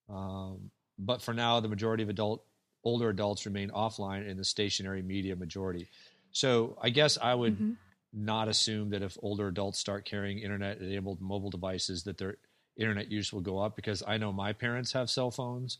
Um, 0.08 0.70
but 0.98 1.22
for 1.22 1.32
now, 1.32 1.60
the 1.60 1.68
majority 1.68 2.02
of 2.02 2.08
adult 2.08 2.44
older 2.84 3.08
adults 3.08 3.46
remain 3.46 3.70
offline 3.70 4.28
in 4.28 4.36
the 4.36 4.44
stationary 4.44 5.02
media 5.02 5.36
majority. 5.36 5.88
So 6.32 6.76
I 6.82 6.90
guess 6.90 7.16
I 7.16 7.34
would 7.34 7.56
Mhm. 7.56 7.76
not 8.12 8.48
assume 8.48 8.90
that 8.90 9.02
if 9.02 9.16
older 9.22 9.48
adults 9.48 9.78
start 9.78 10.04
carrying 10.04 10.38
internet 10.38 10.78
enabled 10.78 11.20
mobile 11.20 11.50
devices 11.50 12.02
that 12.04 12.18
their 12.18 12.38
internet 12.76 13.10
use 13.10 13.32
will 13.32 13.40
go 13.40 13.58
up 13.58 13.76
because 13.76 14.02
I 14.06 14.16
know 14.18 14.32
my 14.32 14.52
parents 14.52 14.92
have 14.92 15.10
cell 15.10 15.30
phones 15.30 15.78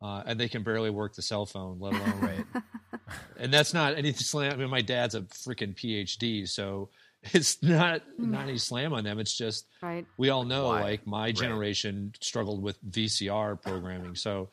uh, 0.00 0.22
and 0.26 0.38
they 0.38 0.48
can 0.48 0.62
barely 0.62 0.90
work 0.90 1.14
the 1.14 1.22
cell 1.22 1.46
phone, 1.46 1.78
let 1.80 1.94
alone 1.94 2.20
Right. 2.22 2.44
and 3.38 3.52
that's 3.52 3.74
not 3.74 3.96
any 3.96 4.12
slam. 4.12 4.52
I 4.52 4.56
mean, 4.56 4.70
my 4.70 4.82
dad's 4.82 5.14
a 5.14 5.22
freaking 5.22 5.74
PhD, 5.74 6.48
so 6.48 6.90
it's 7.32 7.60
not 7.62 8.02
not 8.18 8.42
any 8.48 8.58
slam 8.58 8.92
on 8.92 9.02
them. 9.04 9.18
It's 9.18 9.36
just 9.36 9.66
Right. 9.82 10.06
we 10.16 10.28
all 10.30 10.44
know, 10.44 10.66
Why? 10.66 10.80
like 10.82 11.06
my 11.06 11.32
generation 11.32 12.12
struggled 12.20 12.62
with 12.62 12.78
VCR 12.88 13.60
programming, 13.60 14.14
so 14.14 14.50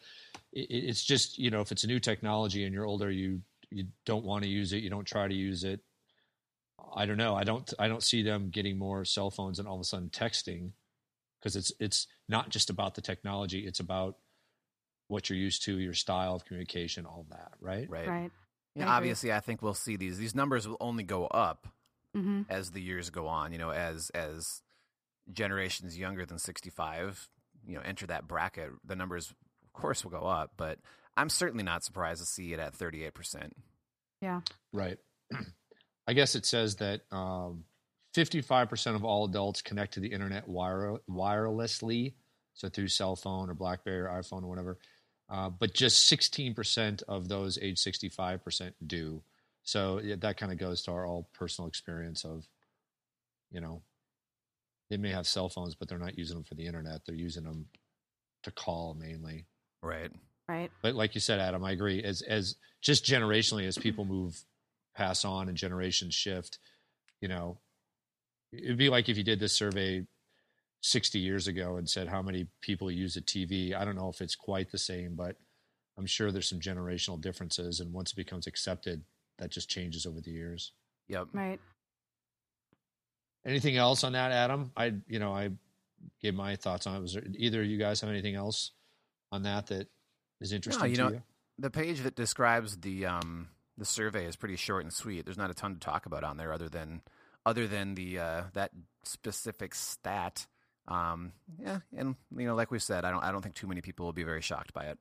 it, 0.51 0.67
it's 0.71 1.03
just 1.03 1.37
you 1.37 1.51
know 1.51 1.61
if 1.61 1.71
it's 1.71 1.83
a 1.83 1.87
new 1.87 1.99
technology 1.99 2.63
and 2.63 2.73
you're 2.73 2.85
older, 2.85 3.11
you 3.11 3.41
you 3.69 3.85
don't 4.05 4.25
want 4.25 4.43
to 4.43 4.49
use 4.49 4.73
it, 4.73 4.77
you 4.83 4.89
don't 4.89 5.05
try 5.05 5.27
to 5.27 5.33
use 5.35 5.63
it. 5.63 5.79
I 6.95 7.05
don't 7.05 7.17
know. 7.17 7.35
I 7.35 7.43
don't. 7.43 7.71
I 7.77 7.87
don't 7.87 8.03
see 8.03 8.23
them 8.23 8.49
getting 8.49 8.77
more 8.79 9.05
cell 9.05 9.29
phones 9.29 9.59
and 9.59 9.67
all 9.67 9.75
of 9.75 9.81
a 9.81 9.83
sudden 9.85 10.09
texting 10.09 10.71
because 11.45 11.55
it's 11.55 11.71
it's 11.79 12.07
not 12.27 12.49
just 12.49 12.71
about 12.71 12.95
the 12.95 13.01
technology. 13.01 13.67
It's 13.67 13.79
about 13.79 14.15
what 15.09 15.29
you're 15.29 15.37
used 15.37 15.63
to, 15.65 15.77
your 15.77 15.93
style 15.93 16.33
of 16.33 16.43
communication, 16.43 17.05
all 17.05 17.21
of 17.21 17.29
that, 17.29 17.51
right? 17.61 17.87
Right. 17.87 18.07
Right. 18.07 18.31
Yeah, 18.73 18.91
I 18.91 18.97
obviously, 18.97 19.31
I 19.31 19.41
think 19.41 19.61
we'll 19.61 19.75
see 19.75 19.95
these. 19.95 20.17
These 20.17 20.33
numbers 20.33 20.67
will 20.67 20.77
only 20.79 21.03
go 21.03 21.27
up 21.27 21.67
hmm 22.15 22.41
as 22.49 22.71
the 22.71 22.81
years 22.81 23.11
go 23.11 23.27
on. 23.27 23.51
You 23.51 23.59
know, 23.59 23.69
as 23.69 24.09
as 24.09 24.63
generations 25.31 25.95
younger 25.95 26.25
than 26.25 26.39
sixty 26.39 26.71
five, 26.71 27.29
you 27.67 27.75
know, 27.75 27.81
enter 27.85 28.07
that 28.07 28.27
bracket, 28.27 28.71
the 28.83 28.95
numbers, 28.95 29.29
of 29.63 29.73
course, 29.73 30.03
will 30.03 30.11
go 30.11 30.25
up. 30.25 30.53
But 30.57 30.79
I'm 31.15 31.29
certainly 31.29 31.63
not 31.63 31.83
surprised 31.83 32.21
to 32.21 32.25
see 32.25 32.53
it 32.53 32.59
at 32.59 32.73
thirty 32.73 33.03
eight 33.03 33.13
percent. 33.13 33.55
Yeah. 34.19 34.41
Right. 34.73 34.97
I 36.07 36.13
guess 36.13 36.33
it 36.33 36.47
says 36.47 36.77
that 36.77 37.01
um, 37.11 37.65
55% 38.15 38.95
of 38.95 39.03
all 39.03 39.25
adults 39.25 39.61
connect 39.61 39.93
to 39.95 39.99
the 39.99 40.07
internet 40.07 40.47
wire- 40.47 40.97
wirelessly, 41.09 42.13
so 42.53 42.69
through 42.69 42.87
cell 42.87 43.15
phone 43.15 43.49
or 43.49 43.53
BlackBerry 43.53 44.01
or 44.01 44.07
iPhone 44.07 44.43
or 44.43 44.47
whatever. 44.47 44.77
Uh, 45.29 45.49
but 45.49 45.73
just 45.73 46.09
16% 46.11 47.03
of 47.07 47.27
those 47.27 47.57
age 47.61 47.77
65% 47.77 48.73
do. 48.85 49.21
So 49.63 49.99
yeah, 50.03 50.15
that 50.19 50.37
kind 50.37 50.51
of 50.51 50.57
goes 50.57 50.83
to 50.83 50.91
our 50.91 51.05
all 51.05 51.27
personal 51.33 51.67
experience 51.67 52.23
of, 52.23 52.47
you 53.51 53.59
know, 53.59 53.81
they 54.89 54.97
may 54.97 55.09
have 55.09 55.25
cell 55.25 55.49
phones, 55.49 55.75
but 55.75 55.89
they're 55.89 55.97
not 55.97 56.17
using 56.17 56.37
them 56.37 56.43
for 56.43 56.53
the 56.53 56.67
internet. 56.67 57.01
They're 57.05 57.15
using 57.15 57.43
them 57.43 57.65
to 58.43 58.51
call 58.51 58.93
mainly. 58.93 59.45
Right. 59.81 60.11
Right. 60.47 60.71
But 60.83 60.93
like 60.93 61.15
you 61.15 61.21
said, 61.21 61.39
Adam, 61.39 61.63
I 61.63 61.71
agree. 61.71 62.03
As 62.03 62.21
as 62.21 62.55
just 62.81 63.03
generationally, 63.03 63.65
as 63.65 63.79
people 63.79 64.05
move, 64.05 64.39
pass 64.95 65.25
on, 65.25 65.49
and 65.49 65.57
generations 65.57 66.13
shift, 66.13 66.59
you 67.19 67.27
know, 67.27 67.57
it'd 68.63 68.77
be 68.77 68.89
like 68.89 69.09
if 69.09 69.17
you 69.17 69.23
did 69.23 69.39
this 69.39 69.53
survey 69.53 70.05
sixty 70.81 71.19
years 71.19 71.47
ago 71.47 71.77
and 71.77 71.89
said 71.89 72.07
how 72.07 72.21
many 72.21 72.47
people 72.61 72.91
use 72.91 73.15
a 73.17 73.21
TV. 73.21 73.73
I 73.73 73.85
don't 73.85 73.95
know 73.95 74.09
if 74.09 74.21
it's 74.21 74.35
quite 74.35 74.71
the 74.71 74.77
same, 74.77 75.15
but 75.15 75.35
I'm 75.97 76.05
sure 76.05 76.31
there's 76.31 76.49
some 76.49 76.59
generational 76.59 77.19
differences. 77.19 77.79
And 77.79 77.93
once 77.93 78.11
it 78.11 78.15
becomes 78.15 78.47
accepted, 78.47 79.03
that 79.39 79.51
just 79.51 79.69
changes 79.69 80.05
over 80.05 80.21
the 80.21 80.31
years. 80.31 80.73
Yep. 81.07 81.27
Right. 81.33 81.59
Anything 83.45 83.77
else 83.77 84.03
on 84.03 84.13
that, 84.13 84.31
Adam? 84.31 84.71
I 84.75 84.93
you 85.07 85.19
know 85.19 85.33
I 85.33 85.51
gave 86.21 86.33
my 86.33 86.55
thoughts 86.55 86.87
on 86.87 86.95
it. 86.95 87.01
Was 87.01 87.13
there 87.13 87.23
either 87.35 87.61
of 87.61 87.67
you 87.67 87.77
guys 87.77 88.01
have 88.01 88.09
anything 88.09 88.35
else 88.35 88.71
on 89.31 89.43
that 89.43 89.67
that 89.67 89.87
is 90.41 90.51
interesting 90.51 90.83
No, 90.83 90.89
you 90.89 90.95
to 90.95 91.03
know, 91.03 91.09
you? 91.09 91.21
The 91.59 91.69
page 91.69 92.01
that 92.01 92.15
describes 92.15 92.77
the 92.77 93.05
um 93.05 93.49
the 93.77 93.85
survey 93.85 94.25
is 94.25 94.35
pretty 94.35 94.55
short 94.55 94.83
and 94.83 94.93
sweet. 94.93 95.25
There's 95.25 95.37
not 95.37 95.51
a 95.51 95.53
ton 95.53 95.73
to 95.73 95.79
talk 95.79 96.05
about 96.05 96.23
on 96.23 96.37
there 96.37 96.53
other 96.53 96.69
than 96.69 97.01
other 97.45 97.67
than 97.67 97.95
the 97.95 98.19
uh, 98.19 98.43
that 98.53 98.71
specific 99.03 99.75
stat. 99.75 100.45
Um, 100.87 101.33
yeah, 101.59 101.79
and 101.95 102.15
you 102.35 102.45
know, 102.45 102.55
like 102.55 102.71
we 102.71 102.79
said, 102.79 103.05
I 103.05 103.11
don't 103.11 103.23
I 103.23 103.31
don't 103.31 103.41
think 103.41 103.55
too 103.55 103.67
many 103.67 103.81
people 103.81 104.05
will 104.05 104.13
be 104.13 104.23
very 104.23 104.41
shocked 104.41 104.73
by 104.73 104.85
it. 104.85 104.99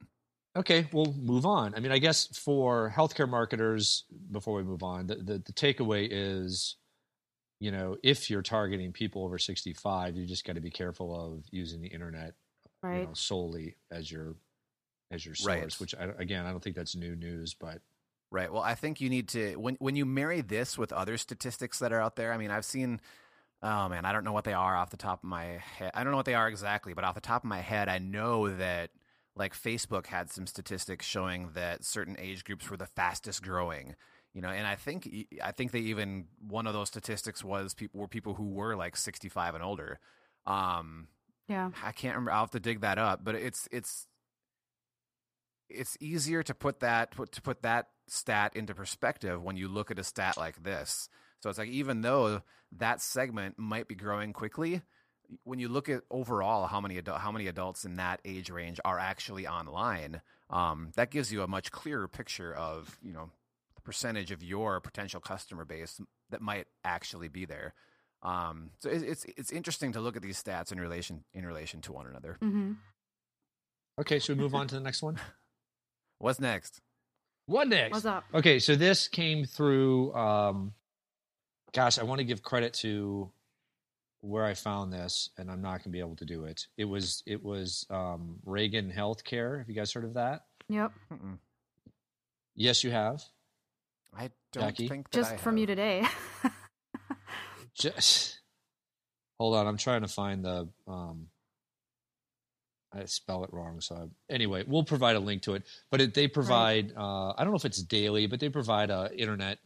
Okay, 0.56 0.86
we'll 0.92 1.12
move 1.14 1.46
on. 1.46 1.74
I 1.74 1.80
mean, 1.80 1.90
I 1.90 1.98
guess 1.98 2.28
for 2.38 2.92
healthcare 2.94 3.28
marketers, 3.28 4.04
before 4.30 4.54
we 4.54 4.62
move 4.62 4.84
on, 4.84 5.08
the, 5.08 5.16
the, 5.16 5.38
the 5.38 5.52
takeaway 5.52 6.06
is, 6.08 6.76
you 7.58 7.72
know, 7.72 7.96
if 8.04 8.30
you're 8.30 8.40
targeting 8.40 8.92
people 8.92 9.24
over 9.24 9.36
65, 9.36 10.16
you 10.16 10.26
just 10.26 10.44
got 10.46 10.52
to 10.54 10.60
be 10.60 10.70
careful 10.70 11.12
of 11.12 11.44
using 11.50 11.80
the 11.80 11.88
internet 11.88 12.34
Right. 12.84 13.00
you 13.00 13.06
know, 13.06 13.14
solely 13.14 13.76
as 13.90 14.12
your 14.12 14.36
as 15.10 15.24
your 15.24 15.34
source. 15.34 15.56
Right. 15.56 15.80
Which 15.80 15.94
I, 15.94 16.10
again, 16.18 16.44
I 16.44 16.50
don't 16.50 16.62
think 16.62 16.76
that's 16.76 16.94
new 16.94 17.16
news, 17.16 17.54
but 17.54 17.80
Right. 18.34 18.52
Well, 18.52 18.62
I 18.62 18.74
think 18.74 19.00
you 19.00 19.08
need 19.08 19.28
to 19.28 19.54
when 19.54 19.76
when 19.76 19.94
you 19.94 20.04
marry 20.04 20.40
this 20.40 20.76
with 20.76 20.92
other 20.92 21.16
statistics 21.16 21.78
that 21.78 21.92
are 21.92 22.00
out 22.00 22.16
there. 22.16 22.32
I 22.32 22.36
mean, 22.36 22.50
I've 22.50 22.64
seen. 22.64 23.00
Oh 23.62 23.88
man, 23.88 24.04
I 24.04 24.12
don't 24.12 24.24
know 24.24 24.32
what 24.32 24.42
they 24.42 24.52
are 24.52 24.74
off 24.74 24.90
the 24.90 24.96
top 24.96 25.22
of 25.22 25.28
my 25.28 25.44
head. 25.78 25.92
I 25.94 26.02
don't 26.02 26.10
know 26.10 26.16
what 26.16 26.26
they 26.26 26.34
are 26.34 26.48
exactly, 26.48 26.94
but 26.94 27.04
off 27.04 27.14
the 27.14 27.20
top 27.20 27.44
of 27.44 27.48
my 27.48 27.60
head, 27.60 27.88
I 27.88 27.98
know 27.98 28.52
that 28.52 28.90
like 29.36 29.54
Facebook 29.54 30.08
had 30.08 30.30
some 30.30 30.48
statistics 30.48 31.06
showing 31.06 31.50
that 31.54 31.84
certain 31.84 32.16
age 32.18 32.42
groups 32.42 32.68
were 32.68 32.76
the 32.76 32.86
fastest 32.86 33.40
growing. 33.44 33.94
You 34.32 34.42
know, 34.42 34.48
and 34.48 34.66
I 34.66 34.74
think 34.74 35.08
I 35.40 35.52
think 35.52 35.70
they 35.70 35.78
even 35.78 36.24
one 36.40 36.66
of 36.66 36.74
those 36.74 36.88
statistics 36.88 37.44
was 37.44 37.72
people 37.72 38.00
were 38.00 38.08
people 38.08 38.34
who 38.34 38.48
were 38.48 38.74
like 38.74 38.96
65 38.96 39.54
and 39.54 39.62
older. 39.62 40.00
Um, 40.44 41.06
Yeah. 41.46 41.70
I 41.84 41.92
can't 41.92 42.16
remember. 42.16 42.32
I'll 42.32 42.40
have 42.40 42.50
to 42.50 42.58
dig 42.58 42.80
that 42.80 42.98
up. 42.98 43.24
But 43.24 43.36
it's 43.36 43.68
it's 43.70 44.08
it's 45.68 45.96
easier 46.00 46.42
to 46.42 46.52
put 46.52 46.80
that 46.80 47.12
put, 47.12 47.30
to 47.30 47.40
put 47.40 47.62
that 47.62 47.90
stat 48.08 48.52
into 48.54 48.74
perspective 48.74 49.42
when 49.42 49.56
you 49.56 49.68
look 49.68 49.90
at 49.90 49.98
a 49.98 50.04
stat 50.04 50.36
like 50.36 50.62
this. 50.62 51.08
So 51.40 51.50
it's 51.50 51.58
like 51.58 51.68
even 51.68 52.00
though 52.00 52.42
that 52.72 53.00
segment 53.00 53.58
might 53.58 53.88
be 53.88 53.94
growing 53.94 54.32
quickly, 54.32 54.82
when 55.44 55.58
you 55.58 55.68
look 55.68 55.88
at 55.88 56.02
overall 56.10 56.66
how 56.66 56.80
many 56.80 56.98
adult, 56.98 57.18
how 57.18 57.32
many 57.32 57.46
adults 57.46 57.84
in 57.84 57.96
that 57.96 58.20
age 58.24 58.50
range 58.50 58.80
are 58.84 58.98
actually 58.98 59.46
online, 59.46 60.20
um, 60.50 60.92
that 60.96 61.10
gives 61.10 61.32
you 61.32 61.42
a 61.42 61.46
much 61.46 61.70
clearer 61.70 62.08
picture 62.08 62.54
of 62.54 62.98
you 63.02 63.12
know 63.12 63.30
the 63.74 63.82
percentage 63.82 64.30
of 64.30 64.42
your 64.42 64.80
potential 64.80 65.20
customer 65.20 65.64
base 65.64 66.00
that 66.30 66.40
might 66.40 66.66
actually 66.84 67.28
be 67.28 67.44
there. 67.44 67.74
Um, 68.22 68.70
so 68.78 68.88
it, 68.88 69.02
it's 69.02 69.24
it's 69.36 69.52
interesting 69.52 69.92
to 69.92 70.00
look 70.00 70.16
at 70.16 70.22
these 70.22 70.42
stats 70.42 70.72
in 70.72 70.80
relation 70.80 71.24
in 71.34 71.46
relation 71.46 71.80
to 71.82 71.92
one 71.92 72.06
another. 72.06 72.38
Mm-hmm. 72.42 72.72
okay, 74.00 74.18
so 74.18 74.34
we 74.34 74.40
move 74.40 74.54
on 74.54 74.68
to 74.68 74.74
the 74.74 74.80
next 74.80 75.02
one. 75.02 75.18
What's 76.18 76.40
next? 76.40 76.80
What 77.46 77.68
next? 77.68 77.92
What's 77.92 78.06
up? 78.06 78.24
Okay, 78.32 78.58
so 78.58 78.74
this 78.74 79.08
came 79.08 79.44
through. 79.44 80.14
Um, 80.14 80.72
gosh, 81.72 81.98
I 81.98 82.04
want 82.04 82.20
to 82.20 82.24
give 82.24 82.42
credit 82.42 82.72
to 82.74 83.30
where 84.20 84.44
I 84.44 84.54
found 84.54 84.92
this, 84.92 85.28
and 85.36 85.50
I'm 85.50 85.60
not 85.60 85.72
going 85.72 85.82
to 85.84 85.88
be 85.90 86.00
able 86.00 86.16
to 86.16 86.24
do 86.24 86.44
it. 86.44 86.66
It 86.78 86.86
was 86.86 87.22
it 87.26 87.44
was 87.44 87.86
um, 87.90 88.36
Ragan 88.46 88.94
Healthcare. 88.94 89.58
Have 89.58 89.68
you 89.68 89.74
guys 89.74 89.92
heard 89.92 90.04
of 90.04 90.14
that? 90.14 90.46
Yep. 90.68 90.92
Mm-mm. 91.12 91.38
Yes, 92.54 92.82
you 92.82 92.90
have. 92.90 93.22
I 94.16 94.30
don't 94.52 94.64
Jackie? 94.64 94.88
think 94.88 95.10
that 95.10 95.18
Just 95.18 95.32
I 95.32 95.36
from 95.36 95.58
you 95.58 95.66
today. 95.66 96.06
Just 97.74 98.40
hold 99.38 99.56
on. 99.56 99.66
I'm 99.66 99.76
trying 99.76 100.02
to 100.02 100.08
find 100.08 100.44
the. 100.44 100.68
Um, 100.88 101.26
I 102.94 103.04
spell 103.06 103.44
it 103.44 103.52
wrong. 103.52 103.80
So 103.80 104.10
anyway, 104.30 104.64
we'll 104.66 104.84
provide 104.84 105.16
a 105.16 105.20
link 105.20 105.42
to 105.42 105.54
it. 105.54 105.64
But 105.90 106.00
it, 106.00 106.14
they 106.14 106.28
provide. 106.28 106.92
Uh, 106.96 107.32
I 107.36 107.44
don't 107.44 107.50
know 107.50 107.56
if 107.56 107.64
it's 107.64 107.82
daily, 107.82 108.26
but 108.26 108.40
they 108.40 108.48
provide 108.48 108.90
a 108.90 109.10
internet 109.16 109.58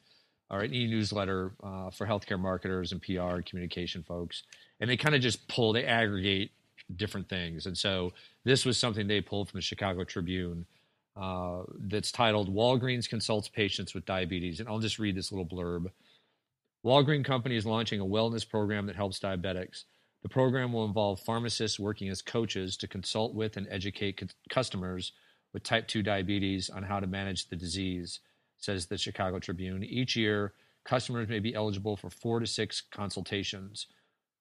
or 0.50 0.60
an 0.60 0.74
e-newsletter 0.74 1.52
uh, 1.62 1.90
for 1.90 2.06
healthcare 2.06 2.40
marketers 2.40 2.92
and 2.92 3.02
PR 3.02 3.36
and 3.36 3.46
communication 3.46 4.02
folks, 4.02 4.44
and 4.80 4.88
they 4.88 4.96
kind 4.96 5.14
of 5.14 5.20
just 5.20 5.46
pull. 5.48 5.72
They 5.72 5.84
aggregate 5.84 6.52
different 6.96 7.28
things, 7.28 7.66
and 7.66 7.76
so 7.76 8.12
this 8.44 8.64
was 8.64 8.78
something 8.78 9.06
they 9.06 9.20
pulled 9.20 9.50
from 9.50 9.58
the 9.58 9.62
Chicago 9.62 10.04
Tribune. 10.04 10.66
Uh, 11.16 11.64
that's 11.80 12.12
titled 12.12 12.52
"Walgreens 12.52 13.08
consults 13.08 13.48
patients 13.48 13.94
with 13.94 14.06
diabetes," 14.06 14.60
and 14.60 14.68
I'll 14.68 14.78
just 14.78 14.98
read 14.98 15.16
this 15.16 15.32
little 15.32 15.46
blurb. 15.46 15.90
Walgreen 16.84 17.24
Company 17.24 17.56
is 17.56 17.66
launching 17.66 18.00
a 18.00 18.04
wellness 18.04 18.48
program 18.48 18.86
that 18.86 18.96
helps 18.96 19.18
diabetics. 19.18 19.84
The 20.22 20.28
program 20.28 20.72
will 20.72 20.84
involve 20.84 21.20
pharmacists 21.20 21.78
working 21.78 22.08
as 22.08 22.22
coaches 22.22 22.76
to 22.78 22.88
consult 22.88 23.34
with 23.34 23.56
and 23.56 23.66
educate 23.70 24.18
c- 24.20 24.26
customers 24.50 25.12
with 25.52 25.62
type 25.62 25.86
2 25.88 26.02
diabetes 26.02 26.68
on 26.70 26.82
how 26.82 27.00
to 27.00 27.06
manage 27.06 27.48
the 27.48 27.56
disease, 27.56 28.20
says 28.58 28.86
the 28.86 28.98
Chicago 28.98 29.38
Tribune. 29.38 29.84
Each 29.84 30.16
year, 30.16 30.54
customers 30.84 31.28
may 31.28 31.38
be 31.38 31.54
eligible 31.54 31.96
for 31.96 32.10
four 32.10 32.40
to 32.40 32.46
six 32.46 32.82
consultations. 32.90 33.86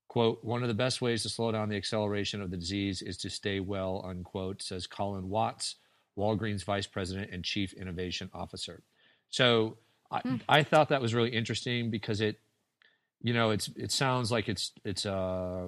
Quote, 0.07 0.43
one 0.43 0.63
of 0.63 0.67
the 0.69 0.73
best 0.73 1.01
ways 1.01 1.21
to 1.23 1.29
slow 1.29 1.51
down 1.51 1.69
the 1.69 1.75
acceleration 1.77 2.41
of 2.41 2.49
the 2.49 2.57
disease 2.57 3.01
is 3.01 3.17
to 3.17 3.29
stay 3.29 3.59
well, 3.59 4.03
unquote, 4.07 4.61
says 4.61 4.87
Colin 4.87 5.29
Watts, 5.29 5.75
Walgreens 6.17 6.63
Vice 6.63 6.87
President 6.87 7.29
and 7.31 7.43
Chief 7.43 7.73
Innovation 7.73 8.29
Officer. 8.33 8.81
So 9.29 9.77
I, 10.09 10.19
Hmm. 10.21 10.35
I 10.49 10.63
thought 10.63 10.89
that 10.89 11.01
was 11.01 11.13
really 11.13 11.29
interesting 11.29 11.91
because 11.91 12.21
it, 12.21 12.39
you 13.21 13.33
know, 13.33 13.51
it's 13.51 13.69
it 13.75 13.91
sounds 13.91 14.31
like 14.31 14.47
it's 14.49 14.71
it's 14.85 15.05
uh, 15.05 15.67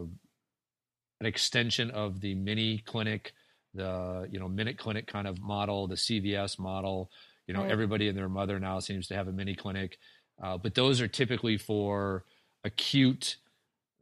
an 1.19 1.25
extension 1.25 1.91
of 1.91 2.21
the 2.21 2.35
mini 2.35 2.79
clinic, 2.79 3.33
the 3.73 4.27
you 4.31 4.39
know 4.39 4.47
minute 4.47 4.77
clinic 4.77 5.07
kind 5.07 5.27
of 5.27 5.41
model, 5.41 5.87
the 5.87 5.95
CVS 5.95 6.59
model. 6.59 7.11
You 7.47 7.53
know, 7.55 7.61
Right. 7.61 7.71
everybody 7.71 8.07
and 8.07 8.17
their 8.17 8.29
mother 8.29 8.59
now 8.59 8.79
seems 8.79 9.07
to 9.07 9.15
have 9.15 9.27
a 9.27 9.31
mini 9.31 9.55
clinic, 9.55 9.97
uh, 10.41 10.57
but 10.57 10.75
those 10.75 11.01
are 11.01 11.07
typically 11.07 11.57
for 11.57 12.23
acute, 12.63 13.37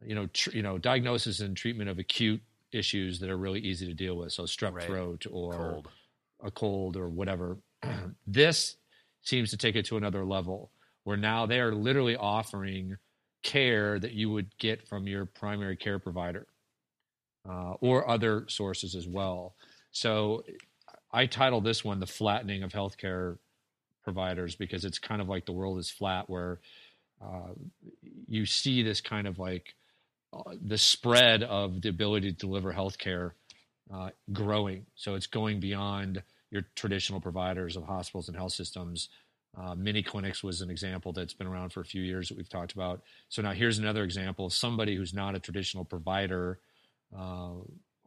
you 0.04 0.14
know, 0.14 0.26
tr- 0.26 0.50
you 0.50 0.62
know, 0.62 0.76
diagnosis 0.76 1.40
and 1.40 1.56
treatment 1.56 1.88
of 1.88 1.98
acute 1.98 2.42
issues 2.72 3.18
that 3.20 3.30
are 3.30 3.38
really 3.38 3.60
easy 3.60 3.86
to 3.86 3.94
deal 3.94 4.16
with. 4.18 4.32
So 4.32 4.42
strep 4.42 4.74
Right. 4.74 4.84
throat 4.84 5.24
or 5.30 5.54
Cold. 5.54 5.88
a 6.42 6.50
cold 6.50 6.96
or 6.98 7.08
whatever. 7.08 7.56
this 8.26 8.76
seems 9.22 9.48
to 9.50 9.56
take 9.56 9.76
it 9.76 9.86
to 9.86 9.96
another 9.96 10.26
level 10.26 10.70
where 11.04 11.16
now 11.16 11.46
they 11.46 11.58
are 11.60 11.74
literally 11.74 12.16
offering 12.16 12.98
care 13.42 13.98
that 13.98 14.12
you 14.12 14.30
would 14.30 14.56
get 14.58 14.86
from 14.88 15.06
your 15.06 15.24
primary 15.24 15.76
care 15.76 15.98
provider 15.98 16.46
uh, 17.48 17.74
or 17.80 18.08
other 18.08 18.44
sources 18.48 18.94
as 18.94 19.06
well. 19.06 19.54
So 19.90 20.44
I 21.12 21.26
title 21.26 21.60
this 21.60 21.84
one 21.84 22.00
The 22.00 22.06
Flattening 22.06 22.62
of 22.62 22.72
Healthcare 22.72 23.38
Providers 24.04 24.54
because 24.54 24.84
it's 24.84 24.98
kind 24.98 25.20
of 25.20 25.28
like 25.28 25.46
the 25.46 25.52
world 25.52 25.78
is 25.78 25.90
flat 25.90 26.28
where 26.28 26.60
uh, 27.22 27.52
you 28.26 28.46
see 28.46 28.82
this 28.82 29.00
kind 29.00 29.26
of 29.26 29.38
like 29.38 29.74
uh, 30.32 30.54
the 30.62 30.78
spread 30.78 31.42
of 31.42 31.82
the 31.82 31.88
ability 31.88 32.30
to 32.30 32.36
deliver 32.36 32.72
healthcare 32.72 33.32
uh, 33.92 34.10
growing. 34.32 34.86
So 34.94 35.14
it's 35.14 35.26
going 35.26 35.60
beyond 35.60 36.22
your 36.50 36.62
traditional 36.74 37.20
providers 37.20 37.76
of 37.76 37.84
hospitals 37.84 38.28
and 38.28 38.36
health 38.36 38.52
systems. 38.52 39.08
Uh, 39.60 39.74
mini 39.74 40.02
clinics 40.02 40.42
was 40.42 40.60
an 40.60 40.70
example 40.70 41.12
that's 41.12 41.34
been 41.34 41.46
around 41.46 41.70
for 41.70 41.80
a 41.80 41.84
few 41.84 42.02
years 42.02 42.28
that 42.28 42.36
we've 42.36 42.48
talked 42.48 42.72
about. 42.72 43.02
So 43.28 43.42
now 43.42 43.52
here's 43.52 43.78
another 43.78 44.04
example 44.04 44.46
of 44.46 44.52
somebody 44.52 44.94
who's 44.94 45.12
not 45.12 45.34
a 45.34 45.40
traditional 45.40 45.84
provider, 45.84 46.60
uh, 47.16 47.54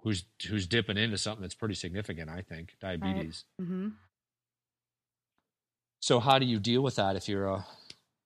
who's 0.01 0.23
who's 0.47 0.65
dipping 0.65 0.97
into 0.97 1.17
something 1.17 1.41
that's 1.41 1.55
pretty 1.55 1.75
significant. 1.75 2.29
I 2.29 2.41
think 2.41 2.75
diabetes. 2.79 3.43
Mm-hmm. 3.61 3.89
So 5.99 6.19
how 6.19 6.39
do 6.39 6.45
you 6.45 6.59
deal 6.59 6.81
with 6.81 6.95
that 6.95 7.15
if 7.15 7.27
you're 7.27 7.47
a 7.47 7.65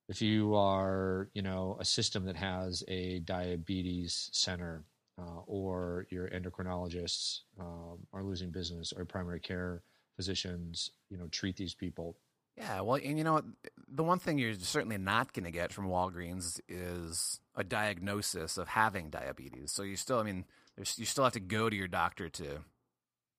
if 0.08 0.22
you 0.22 0.54
are 0.54 1.28
you 1.34 1.42
know 1.42 1.76
a 1.80 1.84
system 1.84 2.24
that 2.26 2.36
has 2.36 2.84
a 2.86 3.18
diabetes 3.20 4.30
center 4.32 4.84
uh, 5.18 5.40
or 5.46 6.06
your 6.10 6.28
endocrinologists 6.28 7.40
um, 7.58 7.98
are 8.12 8.22
losing 8.22 8.50
business 8.50 8.92
or 8.96 9.04
primary 9.04 9.40
care 9.40 9.82
physicians 10.14 10.90
you 11.10 11.16
know 11.16 11.26
treat 11.28 11.56
these 11.56 11.74
people 11.74 12.16
Yeah, 12.56 12.80
well, 12.80 12.98
and 13.02 13.18
you 13.18 13.24
know, 13.24 13.42
the 13.86 14.02
one 14.02 14.18
thing 14.18 14.38
you're 14.38 14.54
certainly 14.54 14.96
not 14.98 15.32
going 15.34 15.44
to 15.44 15.50
get 15.50 15.72
from 15.72 15.88
Walgreens 15.88 16.60
is 16.68 17.40
a 17.54 17.62
diagnosis 17.62 18.56
of 18.56 18.68
having 18.68 19.10
diabetes. 19.10 19.72
So 19.72 19.82
you 19.82 19.96
still, 19.96 20.18
I 20.18 20.22
mean, 20.22 20.44
there's, 20.74 20.98
you 20.98 21.04
still 21.04 21.24
have 21.24 21.34
to 21.34 21.40
go 21.40 21.68
to 21.68 21.76
your 21.76 21.88
doctor 21.88 22.28
to 22.30 22.60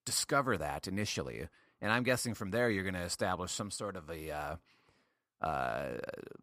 discover 0.06 0.58
that 0.58 0.88
initially. 0.88 1.48
And 1.82 1.92
I'm 1.92 2.04
guessing 2.04 2.34
from 2.36 2.52
there 2.52 2.70
you're 2.70 2.84
going 2.84 2.94
to 2.94 3.02
establish 3.02 3.52
some 3.52 3.72
sort 3.72 3.96
of 3.96 4.10
a, 4.10 4.32
uh, 4.32 4.56
uh, 5.46 5.98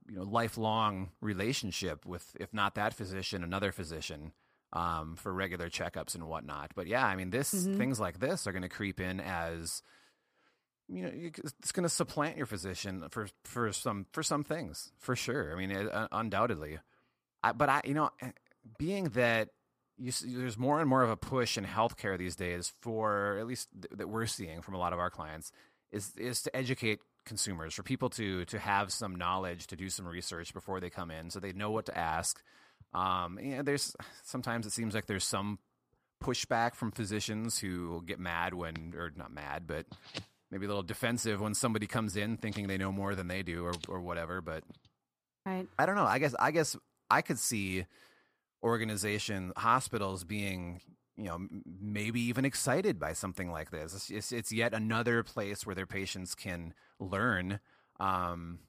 you 0.09 0.17
know, 0.17 0.23
lifelong 0.25 1.11
relationship 1.21 2.05
with, 2.05 2.37
if 2.41 2.53
not 2.53 2.75
that 2.75 2.95
physician, 2.95 3.43
another 3.45 3.73
physician. 3.73 4.33
Um, 4.73 5.15
for 5.15 5.33
regular 5.33 5.71
checkups 5.71 6.17
and 6.17 6.27
whatnot, 6.27 6.73
but 6.75 6.89
yeah, 6.89 7.07
I 7.07 7.15
mean, 7.15 7.31
this 7.31 7.55
Mhm. 7.55 7.77
things 7.77 8.01
like 8.01 8.19
this 8.19 8.45
are 8.49 8.51
going 8.51 8.63
to 8.63 8.69
creep 8.69 8.99
in 8.99 9.21
as 9.21 9.85
you 10.89 11.03
know 11.03 11.11
it's 11.15 11.73
going 11.73 11.83
to 11.83 11.89
supplant 11.89 12.37
your 12.37 12.47
physician 12.47 13.05
for 13.11 13.29
for 13.45 13.73
some 13.73 14.07
for 14.13 14.23
some 14.23 14.45
things 14.45 14.93
for 14.99 15.17
sure 15.17 15.53
i 15.53 15.59
mean 15.59 15.71
it, 15.71 15.93
uh, 15.93 16.09
undoubtedly 16.13 16.79
I, 17.43 17.53
but 17.53 17.69
i 17.69 17.81
you 17.85 17.95
know 17.95 18.11
eh, 18.21 18.31
being 18.79 19.05
that 19.11 19.49
you, 19.97 20.13
there's 20.25 20.59
more 20.59 20.81
and 20.81 20.89
more 20.89 21.03
of 21.03 21.11
a 21.11 21.17
push 21.17 21.57
in 21.57 21.65
healthcare 21.65 22.19
these 22.19 22.37
days 22.37 22.73
for 22.81 23.39
at 23.39 23.47
least 23.47 23.69
th- 23.73 23.99
that 23.99 24.09
we're 24.09 24.27
seeing 24.27 24.61
from 24.61 24.75
a 24.75 24.79
lot 24.79 24.93
of 24.93 24.99
our 24.99 25.11
clients 25.11 25.53
is 25.93 26.15
is 26.17 26.43
to 26.43 26.55
educate 26.57 27.01
consumers, 27.25 27.75
for 27.75 27.83
people 27.83 28.11
to 28.11 28.45
to 28.47 28.59
have 28.59 28.93
some 28.93 29.17
knowledge, 29.17 29.67
to 29.69 29.77
do 29.77 29.89
some 29.89 30.07
research 30.07 30.53
before 30.53 30.81
they 30.81 30.91
come 30.91 31.11
in, 31.11 31.31
so 31.31 31.41
they 31.41 31.53
know 31.53 31.71
what 31.71 31.87
to 31.87 31.97
ask. 31.97 32.43
Um, 32.93 33.39
and 33.39 33.67
there's 33.67 33.97
sometimes 34.23 34.67
it 34.67 34.73
seems 34.73 34.95
like 34.95 35.07
there's 35.07 35.25
some 35.25 35.59
pushback 36.23 36.75
from 36.75 36.93
physicians 36.93 37.59
who 37.59 38.03
get 38.07 38.19
mad 38.19 38.55
when, 38.55 38.95
or 38.97 39.13
not 39.17 39.33
mad, 39.33 39.65
but 39.67 39.87
maybe 40.55 40.67
a 40.67 40.69
little 40.69 40.85
defensive 40.85 41.41
when 41.41 41.53
somebody 41.53 41.89
comes 41.89 42.17
in 42.17 42.37
thinking 42.37 42.69
they 42.69 42.79
know 42.79 42.93
more 42.93 43.17
than 43.17 43.27
they 43.27 43.43
do, 43.43 43.65
or 43.65 43.73
or 43.89 44.01
whatever. 44.01 44.41
But 44.41 44.63
Right. 45.45 45.67
I 45.77 45.85
don't 45.85 45.97
know. 45.97 46.07
I 46.07 46.21
guess 46.21 46.35
I 46.39 46.53
guess 46.53 46.77
I 47.11 47.23
could 47.23 47.41
see 47.41 47.87
organization 48.63 49.53
hospitals 49.57 50.23
being 50.23 50.81
you 51.17 51.25
know 51.25 51.49
maybe 51.81 52.21
even 52.21 52.45
excited 52.45 53.01
by 53.01 53.15
something 53.15 53.51
like 53.51 53.73
this. 53.73 53.95
It's, 53.95 54.11
it's, 54.11 54.33
it's 54.33 54.53
yet 54.53 54.73
another 54.73 55.25
place 55.25 55.67
where 55.67 55.75
their 55.75 55.87
patients 55.87 56.37
can 56.37 56.73
learn. 57.01 57.59
Um, 57.99 58.61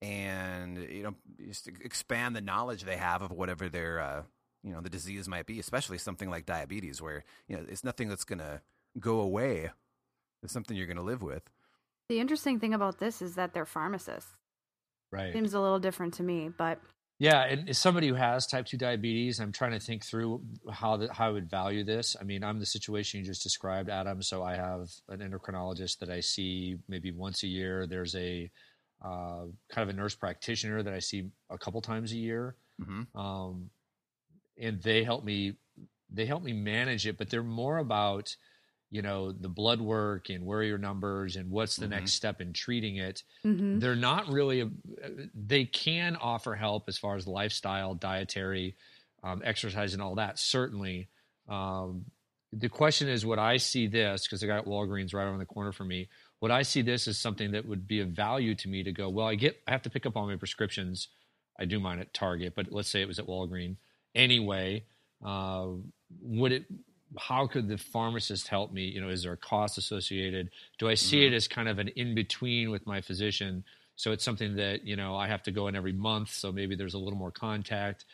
and 0.00 0.78
you 0.78 1.02
know, 1.02 1.14
just 1.48 1.66
expand 1.82 2.36
the 2.36 2.40
knowledge 2.40 2.84
they 2.84 2.96
have 2.96 3.22
of 3.22 3.32
whatever 3.32 3.68
their 3.68 4.00
uh, 4.00 4.22
you 4.62 4.70
know 4.70 4.80
the 4.80 4.88
disease 4.88 5.26
might 5.26 5.46
be, 5.46 5.58
especially 5.58 5.98
something 5.98 6.30
like 6.30 6.46
diabetes, 6.46 7.02
where 7.02 7.24
you 7.48 7.56
know 7.56 7.64
it's 7.68 7.82
nothing 7.82 8.08
that's 8.08 8.24
going 8.24 8.38
to 8.38 8.60
go 9.00 9.18
away. 9.18 9.70
It's 10.46 10.52
something 10.52 10.76
you're 10.76 10.86
going 10.86 10.96
to 10.96 11.02
live 11.02 11.22
with. 11.22 11.42
The 12.08 12.20
interesting 12.20 12.60
thing 12.60 12.72
about 12.72 13.00
this 13.00 13.20
is 13.20 13.34
that 13.34 13.52
they're 13.52 13.66
pharmacists. 13.66 14.30
Right. 15.10 15.32
Seems 15.32 15.54
a 15.54 15.60
little 15.60 15.80
different 15.80 16.14
to 16.14 16.22
me, 16.22 16.50
but 16.56 16.80
Yeah, 17.18 17.42
and 17.42 17.68
as 17.68 17.78
somebody 17.78 18.06
who 18.06 18.14
has 18.14 18.46
type 18.46 18.66
two 18.66 18.76
diabetes, 18.76 19.40
I'm 19.40 19.50
trying 19.50 19.72
to 19.72 19.80
think 19.80 20.04
through 20.04 20.42
how 20.70 20.98
the, 20.98 21.12
how 21.12 21.26
I 21.26 21.30
would 21.30 21.50
value 21.50 21.82
this. 21.82 22.14
I 22.20 22.22
mean, 22.22 22.44
I'm 22.44 22.60
the 22.60 22.66
situation 22.66 23.18
you 23.18 23.26
just 23.26 23.42
described, 23.42 23.90
Adam. 23.90 24.22
So 24.22 24.44
I 24.44 24.54
have 24.54 24.88
an 25.08 25.18
endocrinologist 25.18 25.98
that 25.98 26.10
I 26.10 26.20
see 26.20 26.76
maybe 26.88 27.10
once 27.10 27.42
a 27.42 27.48
year. 27.48 27.86
There's 27.88 28.14
a 28.14 28.48
uh, 29.04 29.46
kind 29.68 29.82
of 29.82 29.88
a 29.88 29.92
nurse 29.92 30.14
practitioner 30.14 30.82
that 30.84 30.94
I 30.94 31.00
see 31.00 31.24
a 31.50 31.58
couple 31.58 31.80
times 31.80 32.12
a 32.12 32.16
year, 32.16 32.54
Mm-hmm. 32.80 33.18
um, 33.18 33.70
and 34.58 34.80
they 34.82 35.02
help 35.02 35.24
me. 35.24 35.54
They 36.08 36.26
help 36.26 36.42
me 36.44 36.52
manage 36.52 37.06
it, 37.06 37.18
but 37.18 37.30
they're 37.30 37.42
more 37.42 37.78
about 37.78 38.36
you 38.90 39.02
know 39.02 39.32
the 39.32 39.48
blood 39.48 39.80
work 39.80 40.30
and 40.30 40.44
where 40.46 40.60
are 40.60 40.64
your 40.64 40.78
numbers 40.78 41.36
and 41.36 41.50
what's 41.50 41.76
the 41.76 41.86
Mhm. 41.86 41.90
next 41.90 42.12
step 42.12 42.40
in 42.40 42.52
treating 42.52 42.96
it 42.96 43.22
mhm. 43.44 43.80
they're 43.80 43.96
not 43.96 44.28
really 44.28 44.60
a, 44.60 44.70
they 45.34 45.64
can 45.64 46.16
offer 46.16 46.54
help 46.54 46.84
as 46.88 46.96
far 46.96 47.16
as 47.16 47.26
lifestyle 47.26 47.94
dietary 47.94 48.76
um, 49.24 49.42
exercise 49.44 49.92
and 49.92 50.00
all 50.02 50.14
that 50.14 50.38
certainly 50.38 51.08
um, 51.48 52.04
the 52.52 52.68
question 52.68 53.08
is 53.08 53.26
would 53.26 53.40
i 53.40 53.56
see 53.56 53.86
this 53.88 54.22
because 54.26 54.42
i 54.42 54.46
got 54.46 54.66
walgreens 54.66 55.12
right 55.12 55.24
around 55.24 55.38
the 55.38 55.44
corner 55.46 55.72
for 55.72 55.84
me 55.84 56.08
would 56.40 56.52
i 56.52 56.62
see 56.62 56.80
this 56.80 57.08
as 57.08 57.18
something 57.18 57.50
that 57.50 57.66
would 57.66 57.88
be 57.88 57.98
of 58.00 58.08
value 58.10 58.54
to 58.54 58.68
me 58.68 58.84
to 58.84 58.92
go 58.92 59.08
well 59.08 59.26
i 59.26 59.34
get 59.34 59.60
i 59.66 59.72
have 59.72 59.82
to 59.82 59.90
pick 59.90 60.06
up 60.06 60.16
all 60.16 60.26
my 60.28 60.36
prescriptions 60.36 61.08
i 61.58 61.64
do 61.64 61.80
mine 61.80 61.98
at 61.98 62.14
target 62.14 62.54
but 62.54 62.70
let's 62.70 62.88
say 62.88 63.02
it 63.02 63.08
was 63.08 63.18
at 63.18 63.26
walgreens 63.26 63.76
anyway 64.14 64.84
uh, 65.24 65.66
would 66.20 66.52
it 66.52 66.66
how 67.18 67.46
could 67.46 67.68
the 67.68 67.78
pharmacist 67.78 68.48
help 68.48 68.72
me? 68.72 68.84
You 68.84 69.00
know 69.00 69.08
is 69.08 69.22
there 69.22 69.32
a 69.32 69.36
cost 69.36 69.78
associated? 69.78 70.50
Do 70.78 70.88
i 70.88 70.94
see 70.94 71.26
it 71.26 71.32
as 71.32 71.48
kind 71.48 71.68
of 71.68 71.78
an 71.78 71.88
in 71.88 72.14
between 72.14 72.70
with 72.70 72.86
my 72.86 73.00
physician? 73.00 73.64
So 73.96 74.12
it's 74.12 74.24
something 74.24 74.56
that 74.56 74.86
you 74.86 74.96
know 74.96 75.16
i 75.16 75.26
have 75.28 75.42
to 75.44 75.50
go 75.50 75.68
in 75.68 75.76
every 75.76 75.92
month 75.92 76.30
so 76.30 76.52
maybe 76.52 76.74
there's 76.76 76.94
a 76.94 76.98
little 76.98 77.18
more 77.18 77.30
contact. 77.30 78.04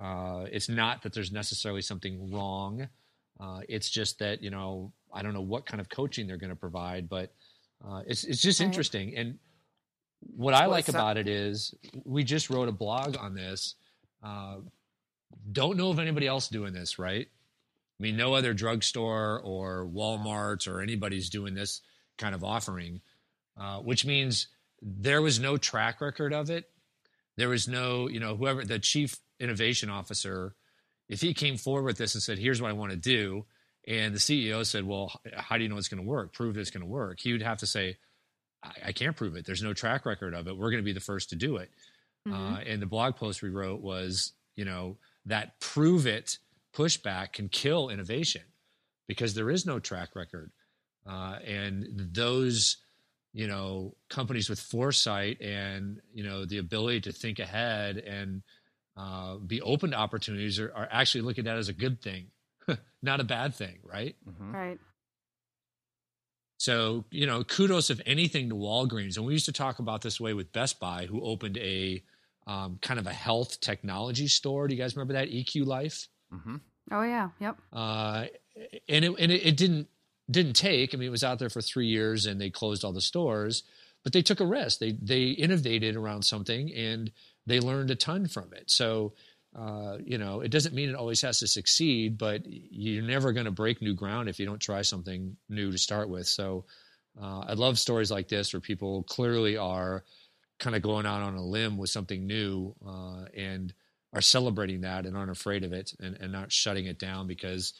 Uh, 0.00 0.46
it's 0.50 0.68
not 0.68 1.02
that 1.02 1.12
there's 1.12 1.32
necessarily 1.32 1.82
something 1.82 2.32
wrong. 2.32 2.88
Uh, 3.40 3.60
it's 3.68 3.90
just 3.90 4.18
that 4.18 4.42
you 4.42 4.50
know 4.50 4.92
i 5.12 5.22
don't 5.22 5.34
know 5.34 5.40
what 5.40 5.66
kind 5.66 5.80
of 5.80 5.88
coaching 5.88 6.26
they're 6.26 6.36
going 6.36 6.50
to 6.50 6.56
provide 6.56 7.08
but 7.08 7.32
uh, 7.86 8.02
it's 8.06 8.24
it's 8.24 8.40
just 8.40 8.60
interesting. 8.60 9.16
And 9.16 9.38
what 10.36 10.54
i 10.54 10.62
Well, 10.62 10.70
like 10.70 10.88
about 10.88 11.16
it 11.16 11.26
is 11.26 11.74
we 12.04 12.24
just 12.24 12.50
wrote 12.50 12.68
a 12.68 12.72
blog 12.72 13.16
on 13.16 13.34
this. 13.34 13.74
Uh, 14.22 14.56
don't 15.50 15.76
know 15.76 15.90
of 15.90 15.98
anybody 15.98 16.26
else 16.26 16.48
doing 16.48 16.72
this 16.72 16.98
right 16.98 17.28
I 18.02 18.04
mean, 18.04 18.16
no 18.16 18.34
other 18.34 18.52
drugstore 18.52 19.40
or 19.44 19.86
Walmart 19.86 20.66
or 20.66 20.80
anybody's 20.80 21.30
doing 21.30 21.54
this 21.54 21.82
kind 22.18 22.34
of 22.34 22.42
offering, 22.42 23.00
uh, 23.56 23.78
which 23.78 24.04
means 24.04 24.48
there 24.82 25.22
was 25.22 25.38
no 25.38 25.56
track 25.56 26.00
record 26.00 26.32
of 26.32 26.50
it. 26.50 26.68
There 27.36 27.48
was 27.48 27.68
no, 27.68 28.08
you 28.08 28.18
know, 28.18 28.34
whoever 28.34 28.64
the 28.64 28.80
chief 28.80 29.20
innovation 29.38 29.88
officer, 29.88 30.56
if 31.08 31.20
he 31.20 31.32
came 31.32 31.56
forward 31.56 31.84
with 31.84 31.96
this 31.96 32.16
and 32.16 32.22
said, 32.22 32.38
here's 32.38 32.60
what 32.60 32.70
I 32.70 32.74
want 32.74 32.90
to 32.90 32.96
do, 32.96 33.44
and 33.86 34.12
the 34.12 34.18
CEO 34.18 34.66
said, 34.66 34.84
well, 34.84 35.20
how 35.36 35.56
do 35.56 35.62
you 35.62 35.68
know 35.68 35.76
it's 35.78 35.86
going 35.86 36.02
to 36.02 36.08
work? 36.08 36.32
Prove 36.32 36.58
it's 36.58 36.70
going 36.70 36.84
to 36.84 36.90
work. 36.90 37.20
He 37.20 37.30
would 37.30 37.42
have 37.42 37.58
to 37.58 37.66
say, 37.66 37.98
I, 38.64 38.72
I 38.86 38.92
can't 38.92 39.14
prove 39.16 39.36
it. 39.36 39.46
There's 39.46 39.62
no 39.62 39.74
track 39.74 40.06
record 40.06 40.34
of 40.34 40.48
it. 40.48 40.58
We're 40.58 40.72
going 40.72 40.82
to 40.82 40.84
be 40.84 40.92
the 40.92 40.98
first 40.98 41.30
to 41.30 41.36
do 41.36 41.58
it. 41.58 41.70
Mhm. 42.26 42.32
Uh, 42.56 42.60
and 42.66 42.82
the 42.82 42.86
blog 42.86 43.14
post 43.14 43.42
we 43.42 43.50
wrote 43.50 43.80
was, 43.80 44.32
you 44.56 44.64
know, 44.64 44.96
that 45.26 45.60
prove 45.60 46.08
it 46.08 46.38
pushback 46.74 47.32
can 47.32 47.48
kill 47.48 47.88
innovation 47.88 48.42
because 49.08 49.34
there 49.34 49.50
is 49.50 49.66
no 49.66 49.78
track 49.78 50.14
record. 50.14 50.50
Uh, 51.06 51.38
and 51.44 51.86
those, 52.12 52.78
you 53.32 53.46
know, 53.46 53.94
companies 54.08 54.48
with 54.48 54.60
foresight 54.60 55.40
and, 55.40 56.00
you 56.12 56.24
know, 56.24 56.44
the 56.44 56.58
ability 56.58 57.00
to 57.00 57.12
think 57.12 57.38
ahead 57.38 57.98
and 57.98 58.42
uh, 58.96 59.36
be 59.36 59.60
open 59.62 59.90
to 59.90 59.96
opportunities 59.96 60.60
are, 60.60 60.72
are 60.74 60.88
actually 60.90 61.22
looking 61.22 61.46
at 61.46 61.56
it 61.56 61.58
as 61.58 61.68
a 61.68 61.74
good 61.74 62.00
thing, 62.00 62.26
not 63.02 63.20
a 63.20 63.24
bad 63.24 63.54
thing, 63.54 63.78
right? 63.82 64.16
Mm-hmm. 64.28 64.54
right. 64.54 64.78
So, 66.58 67.04
you 67.10 67.26
know, 67.26 67.42
kudos 67.42 67.90
if 67.90 68.00
anything 68.06 68.48
to 68.50 68.54
Walgreens. 68.54 69.16
And 69.16 69.26
we 69.26 69.32
used 69.32 69.46
to 69.46 69.52
talk 69.52 69.80
about 69.80 70.00
this 70.00 70.20
way 70.20 70.32
with 70.32 70.52
Best 70.52 70.78
Buy, 70.78 71.06
who 71.06 71.20
opened 71.20 71.58
a 71.58 72.04
um, 72.46 72.78
kind 72.80 73.00
of 73.00 73.08
a 73.08 73.12
health 73.12 73.60
technology 73.60 74.28
store. 74.28 74.68
Do 74.68 74.74
you 74.74 74.80
guys 74.80 74.94
remember 74.94 75.14
that? 75.14 75.28
EQ 75.28 75.66
Life? 75.66 76.06
Mm-hmm. 76.32 76.56
Oh 76.90 77.02
yeah. 77.02 77.28
Yep. 77.40 77.58
Uh, 77.72 78.24
and 78.88 79.04
it, 79.04 79.14
and 79.18 79.32
it, 79.32 79.46
it 79.46 79.56
didn't 79.56 79.88
didn't 80.30 80.54
take. 80.54 80.94
I 80.94 80.96
mean, 80.96 81.08
it 81.08 81.12
was 81.12 81.24
out 81.24 81.38
there 81.38 81.50
for 81.50 81.60
three 81.60 81.86
years, 81.86 82.26
and 82.26 82.40
they 82.40 82.50
closed 82.50 82.84
all 82.84 82.92
the 82.92 83.00
stores. 83.00 83.62
But 84.02 84.12
they 84.12 84.22
took 84.22 84.40
a 84.40 84.46
risk. 84.46 84.78
They 84.78 84.92
they 85.00 85.28
innovated 85.28 85.96
around 85.96 86.22
something, 86.22 86.72
and 86.74 87.10
they 87.46 87.60
learned 87.60 87.90
a 87.90 87.94
ton 87.94 88.26
from 88.26 88.52
it. 88.52 88.70
So, 88.70 89.12
uh, 89.56 89.98
you 90.04 90.18
know, 90.18 90.40
it 90.40 90.50
doesn't 90.50 90.74
mean 90.74 90.88
it 90.88 90.94
always 90.96 91.20
has 91.22 91.38
to 91.40 91.46
succeed, 91.46 92.18
but 92.18 92.42
you're 92.46 93.02
never 93.02 93.32
going 93.32 93.46
to 93.46 93.52
break 93.52 93.80
new 93.80 93.94
ground 93.94 94.28
if 94.28 94.40
you 94.40 94.46
don't 94.46 94.60
try 94.60 94.82
something 94.82 95.36
new 95.48 95.70
to 95.70 95.78
start 95.78 96.08
with. 96.08 96.26
So, 96.26 96.64
uh, 97.20 97.40
I 97.40 97.52
love 97.52 97.78
stories 97.78 98.10
like 98.10 98.28
this 98.28 98.52
where 98.52 98.60
people 98.60 99.04
clearly 99.04 99.56
are 99.56 100.04
kind 100.58 100.74
of 100.74 100.82
going 100.82 101.06
out 101.06 101.22
on 101.22 101.34
a 101.34 101.44
limb 101.44 101.76
with 101.76 101.90
something 101.90 102.26
new 102.26 102.74
uh, 102.86 103.24
and 103.36 103.72
are 104.12 104.20
celebrating 104.20 104.82
that 104.82 105.06
and 105.06 105.16
aren't 105.16 105.30
afraid 105.30 105.64
of 105.64 105.72
it 105.72 105.92
and, 106.00 106.16
and 106.20 106.32
not 106.32 106.52
shutting 106.52 106.86
it 106.86 106.98
down 106.98 107.26
because 107.26 107.72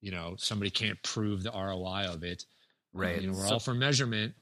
you 0.00 0.10
know 0.10 0.34
somebody 0.38 0.70
can't 0.70 1.02
prove 1.02 1.42
the 1.42 1.50
ROI 1.50 2.06
of 2.12 2.22
it. 2.24 2.44
Right. 2.92 3.20
You 3.22 3.28
know, 3.30 3.38
we're 3.38 3.46
So- 3.46 3.54
all 3.54 3.60
for 3.60 3.74
measurement. 3.74 4.34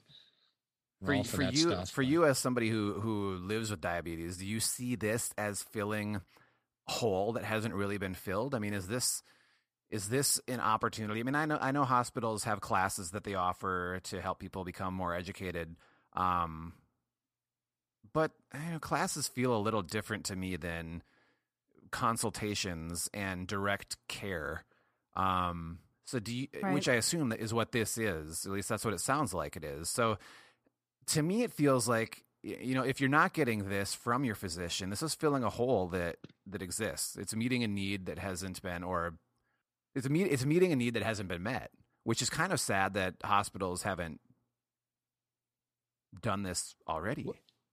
We're 1.00 1.24
for, 1.24 1.30
for 1.30 1.36
that 1.44 1.52
you 1.54 1.58
stuff, 1.70 1.90
for 1.90 2.02
but- 2.02 2.08
you 2.10 2.24
as 2.26 2.38
somebody 2.38 2.68
who 2.68 3.00
who 3.00 3.34
lives 3.36 3.70
with 3.72 3.80
diabetes 3.80 4.36
do 4.36 4.46
you 4.46 4.60
see 4.60 4.94
this 4.94 5.32
as 5.36 5.62
filling 5.62 6.20
a 6.88 6.92
hole 6.92 7.32
that 7.32 7.42
hasn't 7.44 7.74
really 7.74 7.98
been 7.98 8.14
filled 8.14 8.54
i 8.54 8.60
mean 8.60 8.72
is 8.72 8.86
this 8.86 9.20
is 9.90 10.08
this 10.08 10.40
an 10.46 10.60
opportunity 10.60 11.18
i 11.18 11.22
mean 11.24 11.34
i 11.34 11.44
know 11.44 11.58
i 11.60 11.72
know 11.72 11.82
hospitals 11.84 12.44
have 12.44 12.60
classes 12.60 13.10
that 13.10 13.24
they 13.24 13.34
offer 13.34 13.98
to 14.04 14.20
help 14.20 14.38
people 14.38 14.62
become 14.64 14.94
more 14.94 15.12
educated 15.12 15.74
um 16.14 16.72
but 18.12 18.30
you 18.54 18.72
know, 18.72 18.78
classes 18.78 19.26
feel 19.26 19.56
a 19.56 19.58
little 19.58 19.82
different 19.82 20.24
to 20.26 20.36
me 20.36 20.54
than 20.56 21.02
consultations 21.92 23.08
and 23.14 23.46
direct 23.46 23.96
care. 24.08 24.64
Um 25.14 25.78
so 26.04 26.18
do 26.18 26.34
you 26.34 26.48
Right. 26.60 26.74
which 26.74 26.88
i 26.88 26.94
assume 26.94 27.28
that 27.28 27.38
is 27.40 27.54
what 27.54 27.70
this 27.72 27.96
is 27.96 28.44
at 28.44 28.52
least 28.52 28.68
that's 28.68 28.84
what 28.84 28.92
it 28.94 29.00
sounds 29.00 29.32
like 29.32 29.56
it 29.56 29.62
is. 29.64 29.88
So 29.88 30.18
to 31.06 31.22
me 31.22 31.42
it 31.44 31.52
feels 31.52 31.86
like 31.88 32.24
you 32.42 32.74
know 32.74 32.82
if 32.82 33.00
you're 33.00 33.08
not 33.08 33.32
getting 33.34 33.68
this 33.68 33.94
from 33.94 34.24
your 34.24 34.34
physician 34.34 34.90
this 34.90 35.02
is 35.02 35.14
filling 35.14 35.44
a 35.44 35.50
hole 35.50 35.86
that 35.88 36.16
that 36.46 36.62
exists. 36.62 37.16
It's 37.16 37.34
meeting 37.36 37.62
a 37.62 37.68
need 37.68 38.06
that 38.06 38.18
hasn't 38.18 38.60
been 38.62 38.82
or 38.82 39.14
it's 39.94 40.06
a 40.06 40.10
meet, 40.10 40.32
it's 40.32 40.44
meeting 40.44 40.72
a 40.72 40.76
need 40.76 40.94
that 40.94 41.02
hasn't 41.04 41.28
been 41.28 41.42
met 41.42 41.70
which 42.04 42.20
is 42.20 42.28
kind 42.28 42.52
of 42.52 42.58
sad 42.58 42.94
that 42.94 43.14
hospitals 43.24 43.84
haven't 43.84 44.20
done 46.20 46.42
this 46.42 46.74
already. 46.88 47.26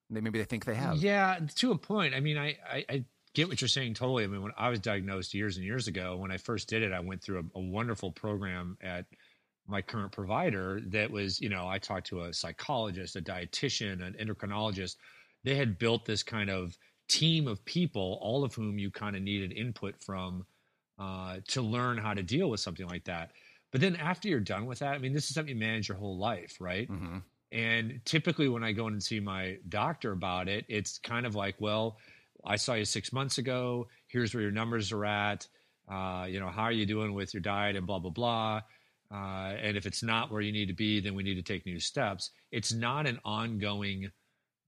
They, 0.09 0.21
maybe 0.21 0.39
they 0.39 0.45
think 0.45 0.65
they 0.65 0.75
have. 0.75 0.97
Yeah, 0.97 1.39
to 1.55 1.71
a 1.71 1.77
point. 1.77 2.13
I 2.15 2.19
mean, 2.19 2.37
I, 2.37 2.57
I, 2.67 2.85
I 2.89 3.03
get 3.39 3.49
what 3.49 3.61
you're 3.61 3.67
saying 3.67 3.93
totally. 3.93 4.23
I 4.23 4.27
mean, 4.27 4.41
when 4.41 4.51
I 4.57 4.69
was 4.69 4.79
diagnosed 4.79 5.33
years 5.33 5.55
and 5.57 5.65
years 5.65 5.87
ago, 5.87 6.17
when 6.17 6.31
I 6.31 6.37
first 6.37 6.67
did 6.67 6.83
it, 6.83 6.91
I 6.91 6.99
went 6.99 7.21
through 7.23 7.39
a, 7.39 7.59
a 7.59 7.61
wonderful 7.61 8.11
program 8.11 8.77
at 8.81 9.05
my 9.67 9.81
current 9.81 10.11
provider 10.11 10.81
that 10.87 11.09
was, 11.09 11.39
you 11.39 11.49
know, 11.49 11.67
I 11.67 11.77
talked 11.77 12.07
to 12.07 12.23
a 12.23 12.33
psychologist, 12.33 13.15
a 13.15 13.21
dietitian, 13.21 14.05
an 14.05 14.15
endocrinologist. 14.19 14.97
They 15.43 15.55
had 15.55 15.77
built 15.77 16.05
this 16.05 16.23
kind 16.23 16.49
of 16.49 16.77
team 17.07 17.47
of 17.47 17.63
people, 17.65 18.19
all 18.21 18.43
of 18.43 18.53
whom 18.53 18.77
you 18.77 18.91
kind 18.91 19.15
of 19.15 19.21
needed 19.21 19.53
input 19.53 19.95
from 20.03 20.45
uh, 20.97 21.37
to 21.47 21.61
learn 21.61 21.97
how 21.97 22.13
to 22.13 22.23
deal 22.23 22.49
with 22.49 22.59
something 22.59 22.87
like 22.87 23.05
that. 23.05 23.31
But 23.71 23.81
then 23.81 23.95
after 23.95 24.27
you're 24.27 24.39
done 24.39 24.65
with 24.65 24.79
that, 24.79 24.95
I 24.95 24.97
mean, 24.97 25.13
this 25.13 25.29
is 25.29 25.35
something 25.35 25.55
you 25.55 25.59
manage 25.59 25.87
your 25.87 25.97
whole 25.97 26.17
life, 26.17 26.57
right? 26.59 26.87
hmm 26.87 27.19
And 27.51 28.01
typically, 28.05 28.49
when 28.49 28.63
I 28.63 28.73
go 28.73 28.87
in 28.87 28.93
and 28.93 29.03
see 29.03 29.19
my 29.19 29.57
doctor 29.69 30.11
about 30.11 30.47
it, 30.47 30.65
it's 30.67 30.97
kind 30.99 31.25
of 31.25 31.35
like, 31.35 31.55
well, 31.59 31.97
I 32.45 32.55
saw 32.55 32.73
you 32.73 32.85
six 32.85 33.11
months 33.13 33.37
ago. 33.37 33.87
Here's 34.07 34.33
where 34.33 34.41
your 34.41 34.51
numbers 34.51 34.91
are 34.91 35.05
at. 35.05 35.47
Uh, 35.91 36.25
you 36.29 36.39
know, 36.39 36.49
how 36.49 36.63
are 36.63 36.71
you 36.71 36.85
doing 36.85 37.13
with 37.13 37.33
your 37.33 37.41
diet 37.41 37.75
and 37.75 37.85
blah, 37.87 37.99
blah, 37.99 38.11
blah. 38.11 38.61
Uh, 39.11 39.55
and 39.61 39.75
if 39.75 39.85
it's 39.85 40.03
not 40.03 40.31
where 40.31 40.41
you 40.41 40.51
need 40.51 40.67
to 40.67 40.73
be, 40.73 40.99
then 40.99 41.15
we 41.15 41.23
need 41.23 41.35
to 41.35 41.41
take 41.41 41.65
new 41.65 41.79
steps. 41.79 42.29
It's 42.51 42.71
not 42.71 43.07
an 43.07 43.19
ongoing 43.25 44.11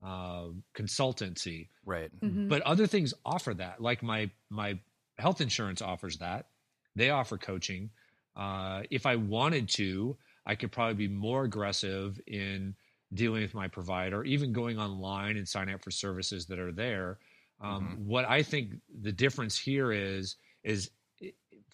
uh, 0.04 0.48
consultancy, 0.76 1.68
Right. 1.86 2.10
Mhm. 2.22 2.50
but 2.50 2.62
other 2.64 2.88
things 2.88 3.14
offer 3.24 3.54
that. 3.54 3.82
Like 3.82 4.02
my 4.02 4.32
my 4.50 4.80
health 5.20 5.42
insurance 5.42 5.82
offers 5.82 6.18
that. 6.18 6.48
They 6.96 7.12
offer 7.12 7.38
coaching. 7.38 7.92
Uh, 8.36 8.82
if 8.90 9.06
I 9.06 9.16
wanted 9.18 9.70
to, 9.70 10.18
I 10.46 10.56
could 10.56 10.72
probably 10.72 11.08
be 11.08 11.14
more 11.14 11.44
aggressive 11.44 12.20
in 12.26 12.76
dealing 13.14 13.44
with 13.44 13.54
my 13.54 13.68
provider, 13.68 14.24
even 14.24 14.54
going 14.54 14.80
online 14.80 15.38
and 15.38 15.48
signing 15.48 15.76
up 15.76 15.84
for 15.84 15.92
services 15.92 16.48
that 16.48 16.58
are 16.60 16.72
there. 16.72 17.20
Um, 17.62 18.08
What 18.08 18.26
I 18.26 18.44
think 18.44 18.74
the 19.02 19.12
difference 19.12 19.58
here 19.58 19.92
is 19.92 20.36
is 20.64 20.92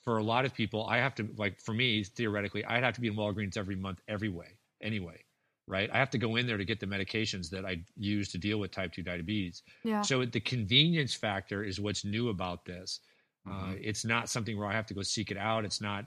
for 0.04 0.18
a 0.18 0.24
lot 0.24 0.46
of 0.46 0.54
people, 0.54 0.86
I 0.86 0.98
have 0.98 1.16
to 1.16 1.28
like 1.38 1.60
for 1.60 1.74
me 1.74 2.04
theoretically, 2.04 2.64
I'd 2.66 2.84
have 2.84 2.94
to 2.96 3.02
be 3.02 3.08
in 3.08 3.16
Walgreens 3.16 3.58
every 3.58 3.76
month, 3.76 4.02
every 4.08 4.30
way, 4.30 4.58
anyway, 4.82 5.24
right? 5.68 5.90
I 5.92 5.98
have 5.98 6.10
to 6.12 6.18
go 6.18 6.36
in 6.38 6.48
there 6.48 6.58
to 6.58 6.66
get 6.66 6.80
the 6.80 6.86
medications 6.86 7.50
that 7.50 7.66
I 7.66 7.84
use 7.98 8.30
to 8.30 8.38
deal 8.38 8.60
with 8.60 8.72
type 8.72 8.94
two 8.94 9.04
diabetes. 9.04 9.64
Yeah. 9.84 10.02
So 10.02 10.26
the 10.26 10.40
convenience 10.40 11.14
factor 11.14 11.64
is 11.64 11.80
what's 11.80 12.06
new 12.06 12.30
about 12.30 12.66
this. 12.66 13.02
Uh, 13.46 13.74
Mhm. 13.74 13.82
it's 13.82 14.06
not 14.06 14.30
something 14.30 14.58
where 14.58 14.68
I 14.68 14.74
have 14.74 14.86
to 14.88 14.94
go 14.94 15.02
seek 15.02 15.32
it 15.32 15.38
out. 15.38 15.66
It's 15.66 15.82
not, 15.82 16.06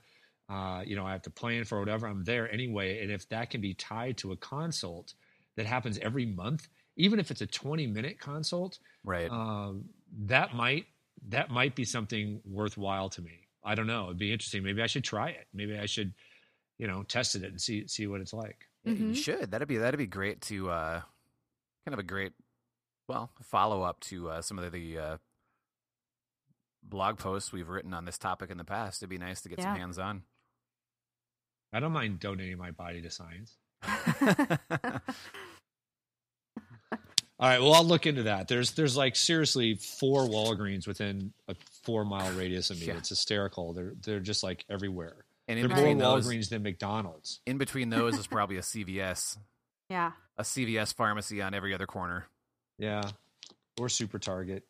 uh, 0.48 0.82
you 0.86 0.96
know, 0.96 1.06
I 1.06 1.12
have 1.12 1.22
to 1.22 1.30
plan 1.30 1.64
for 1.64 1.78
whatever. 1.78 2.06
I'm 2.06 2.24
there 2.24 2.50
anyway. 2.52 3.02
And 3.02 3.10
if 3.10 3.28
that 3.28 3.50
can 3.50 3.60
be 3.60 3.74
tied 3.74 4.18
to 4.18 4.32
a 4.32 4.36
consult 4.36 5.14
that 5.56 5.66
happens 5.66 5.98
every 5.98 6.26
month, 6.26 6.68
even 7.00 7.18
if 7.18 7.30
it's 7.30 7.40
a 7.40 7.46
20 7.46 7.86
minute 7.86 8.18
consult, 8.20 8.78
Right. 9.04 9.30
um, 9.30 9.88
that 10.26 10.54
might 10.54 10.86
that 11.28 11.50
might 11.50 11.74
be 11.74 11.84
something 11.84 12.40
worthwhile 12.44 13.10
to 13.10 13.20
me. 13.22 13.46
I 13.62 13.74
don't 13.74 13.86
know. 13.86 14.06
It'd 14.06 14.18
be 14.18 14.32
interesting. 14.32 14.62
Maybe 14.62 14.80
I 14.82 14.86
should 14.86 15.04
try 15.04 15.30
it. 15.30 15.46
Maybe 15.52 15.78
I 15.78 15.84
should, 15.86 16.14
you 16.78 16.86
know, 16.86 17.02
test 17.02 17.34
it 17.36 17.42
and 17.44 17.60
see 17.60 17.86
see 17.88 18.06
what 18.06 18.20
it's 18.20 18.32
like. 18.32 18.66
Yeah, 18.84 18.92
You 18.94 19.14
should. 19.14 19.50
That'd 19.50 19.68
be 19.68 19.76
that'd 19.78 19.98
be 19.98 20.06
great 20.06 20.40
to 20.42 20.70
uh, 20.70 21.00
kind 21.84 21.92
of 21.92 21.98
a 21.98 22.02
great, 22.02 22.32
well, 23.08 23.30
follow 23.42 23.82
up 23.82 24.00
to 24.00 24.30
uh, 24.30 24.40
some 24.42 24.58
of 24.58 24.72
the 24.72 24.98
uh, 24.98 25.16
blog 26.82 27.18
posts 27.18 27.52
we've 27.52 27.68
written 27.68 27.92
on 27.92 28.06
this 28.06 28.16
topic 28.18 28.50
in 28.50 28.56
the 28.56 28.64
past. 28.64 29.02
It'd 29.02 29.10
be 29.10 29.18
nice 29.18 29.42
to 29.42 29.48
get 29.50 29.60
some 29.60 29.76
hands 29.76 29.98
on. 29.98 30.22
I 31.72 31.80
don't 31.80 31.92
mind 31.92 32.18
donating 32.20 32.56
my 32.58 32.70
body 32.70 33.02
to 33.02 33.10
science. 33.10 33.56
All 37.40 37.48
right. 37.48 37.60
Well, 37.60 37.72
I'll 37.72 37.84
look 37.84 38.06
into 38.06 38.24
that. 38.24 38.48
There's 38.48 38.72
there's 38.72 38.96
like 38.98 39.16
seriously 39.16 39.74
four 39.76 40.26
Walgreens 40.28 40.86
within 40.86 41.32
a 41.48 41.56
four 41.84 42.04
mile 42.04 42.30
radius 42.34 42.68
of 42.68 42.78
me. 42.78 42.86
Yeah. 42.86 42.98
It's 42.98 43.08
hysterical. 43.08 43.72
They're 43.72 43.94
they're 44.04 44.20
just 44.20 44.42
like 44.42 44.64
everywhere. 44.68 45.24
and 45.48 45.58
in 45.58 45.64
are 45.64 45.68
more 45.68 45.76
between 45.78 45.96
those, 45.98 46.26
Walgreens 46.26 46.50
than 46.50 46.62
McDonald's. 46.62 47.40
in 47.46 47.56
between 47.56 47.88
those 47.88 48.18
is 48.18 48.26
probably 48.26 48.58
a 48.58 48.60
CVS, 48.62 49.38
yeah. 49.88 50.12
a 50.36 50.42
CVS 50.42 50.94
pharmacy 50.94 51.40
on 51.40 51.54
every 51.54 51.72
other 51.74 51.86
corner, 51.86 52.26
Yeah. 52.78 53.02
Or 53.80 53.88
Super 53.88 54.18
Target. 54.18 54.64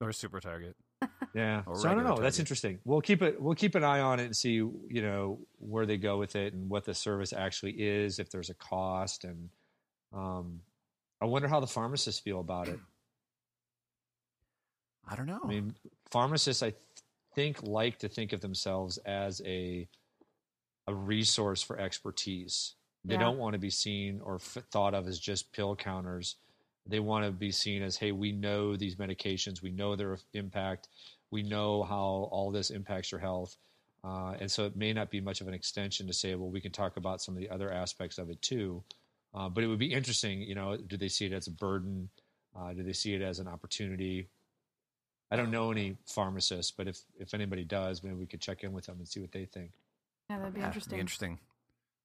or 0.00 0.12
Super 0.12 0.40
Target. 0.40 0.74
Yeah. 1.34 1.62
Or 1.66 1.76
so 1.76 1.88
I 1.90 1.94
don't 1.94 2.04
know. 2.04 2.10
regular 2.10 2.22
That's 2.24 2.38
interesting. 2.38 2.78
We'll 2.86 3.02
keep 3.02 3.20
it. 3.20 3.38
We'll 3.40 3.54
keep 3.54 3.74
an 3.74 3.84
eye 3.84 4.00
on 4.00 4.20
it 4.20 4.24
and 4.24 4.34
see, 4.34 4.54
you 4.54 5.02
know, 5.02 5.38
where 5.58 5.84
they 5.84 5.98
go 5.98 6.16
with 6.18 6.34
it 6.34 6.54
and 6.54 6.70
what 6.70 6.86
the 6.86 6.94
service 6.94 7.34
actually 7.34 7.72
is, 7.72 8.18
if 8.18 8.30
there's 8.30 8.48
a 8.48 8.54
cost, 8.54 9.24
and 9.24 9.50
um, 10.14 10.60
I 11.20 11.24
wonder 11.24 11.48
how 11.48 11.60
the 11.60 11.66
pharmacists 11.66 12.20
feel 12.20 12.40
about 12.40 12.68
it. 12.68 12.78
I 15.08 15.16
don't 15.16 15.26
know. 15.26 15.40
I 15.42 15.46
mean, 15.46 15.74
pharmacists, 16.10 16.62
I 16.62 16.70
th- 16.70 16.80
think, 17.34 17.62
like 17.62 17.98
to 18.00 18.08
think 18.08 18.32
of 18.32 18.40
themselves 18.40 18.98
as 18.98 19.40
a 19.44 19.88
a 20.88 20.94
resource 20.94 21.62
for 21.62 21.80
expertise. 21.80 22.74
They 23.04 23.14
Yeah. 23.14 23.20
don't 23.20 23.38
want 23.38 23.54
to 23.54 23.58
be 23.58 23.70
seen 23.70 24.20
or 24.20 24.36
f- 24.36 24.58
thought 24.70 24.94
of 24.94 25.08
as 25.08 25.18
just 25.18 25.50
pill 25.50 25.74
counters. 25.74 26.36
They 26.86 27.00
want 27.00 27.24
to 27.24 27.32
be 27.32 27.50
seen 27.50 27.82
as, 27.82 27.96
hey, 27.96 28.12
we 28.12 28.30
know 28.30 28.76
these 28.76 28.94
medications, 28.94 29.62
we 29.62 29.70
know 29.72 29.96
their 29.96 30.16
impact, 30.32 30.88
we 31.32 31.42
know 31.42 31.82
how 31.82 32.28
all 32.30 32.52
this 32.52 32.70
impacts 32.70 33.10
your 33.10 33.18
health. 33.20 33.56
Uh, 34.04 34.36
and 34.38 34.48
so 34.48 34.64
it 34.64 34.76
may 34.76 34.92
not 34.92 35.10
be 35.10 35.20
much 35.20 35.40
of 35.40 35.48
an 35.48 35.54
extension 35.54 36.06
to 36.06 36.12
say, 36.12 36.36
well, 36.36 36.50
we 36.50 36.60
can 36.60 36.70
talk 36.70 36.96
about 36.96 37.20
some 37.20 37.34
of 37.34 37.40
the 37.40 37.50
other 37.50 37.72
aspects 37.72 38.16
of 38.18 38.30
it 38.30 38.40
too. 38.40 38.84
Uh, 39.36 39.48
but 39.50 39.62
it 39.62 39.66
would 39.66 39.78
be 39.78 39.92
interesting, 39.92 40.40
you 40.40 40.54
know, 40.54 40.76
do 40.76 40.96
they 40.96 41.08
see 41.08 41.26
it 41.26 41.32
as 41.32 41.46
a 41.46 41.50
burden? 41.50 42.08
Uh, 42.58 42.72
do 42.72 42.82
they 42.82 42.94
see 42.94 43.14
it 43.14 43.20
as 43.20 43.38
an 43.38 43.46
opportunity? 43.46 44.28
I 45.30 45.36
don't 45.36 45.50
know 45.50 45.70
any 45.70 45.96
pharmacists, 46.06 46.72
but 46.72 46.88
if 46.88 47.00
if 47.18 47.34
anybody 47.34 47.64
does, 47.64 48.02
maybe 48.02 48.14
we 48.14 48.26
could 48.26 48.40
check 48.40 48.64
in 48.64 48.72
with 48.72 48.86
them 48.86 48.96
and 48.98 49.06
see 49.06 49.20
what 49.20 49.32
they 49.32 49.44
think. 49.44 49.72
Yeah, 50.30 50.38
that'd 50.38 50.54
be 50.54 50.60
Yeah, 50.60 50.68
interesting. 50.68 50.96
Be 50.96 51.00
interesting. 51.00 51.38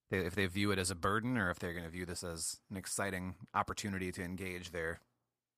They, 0.10 0.18
if 0.18 0.36
they 0.36 0.46
view 0.48 0.72
it 0.72 0.80
as 0.80 0.92
a 0.92 0.96
burden, 0.96 1.38
or 1.38 1.50
if 1.50 1.60
they're 1.60 1.72
going 1.72 1.86
to 1.86 1.90
view 1.90 2.06
this 2.06 2.24
as 2.24 2.58
an 2.70 2.76
exciting 2.76 3.36
opportunity 3.54 4.12
to 4.12 4.24
engage 4.24 4.72
their 4.72 5.00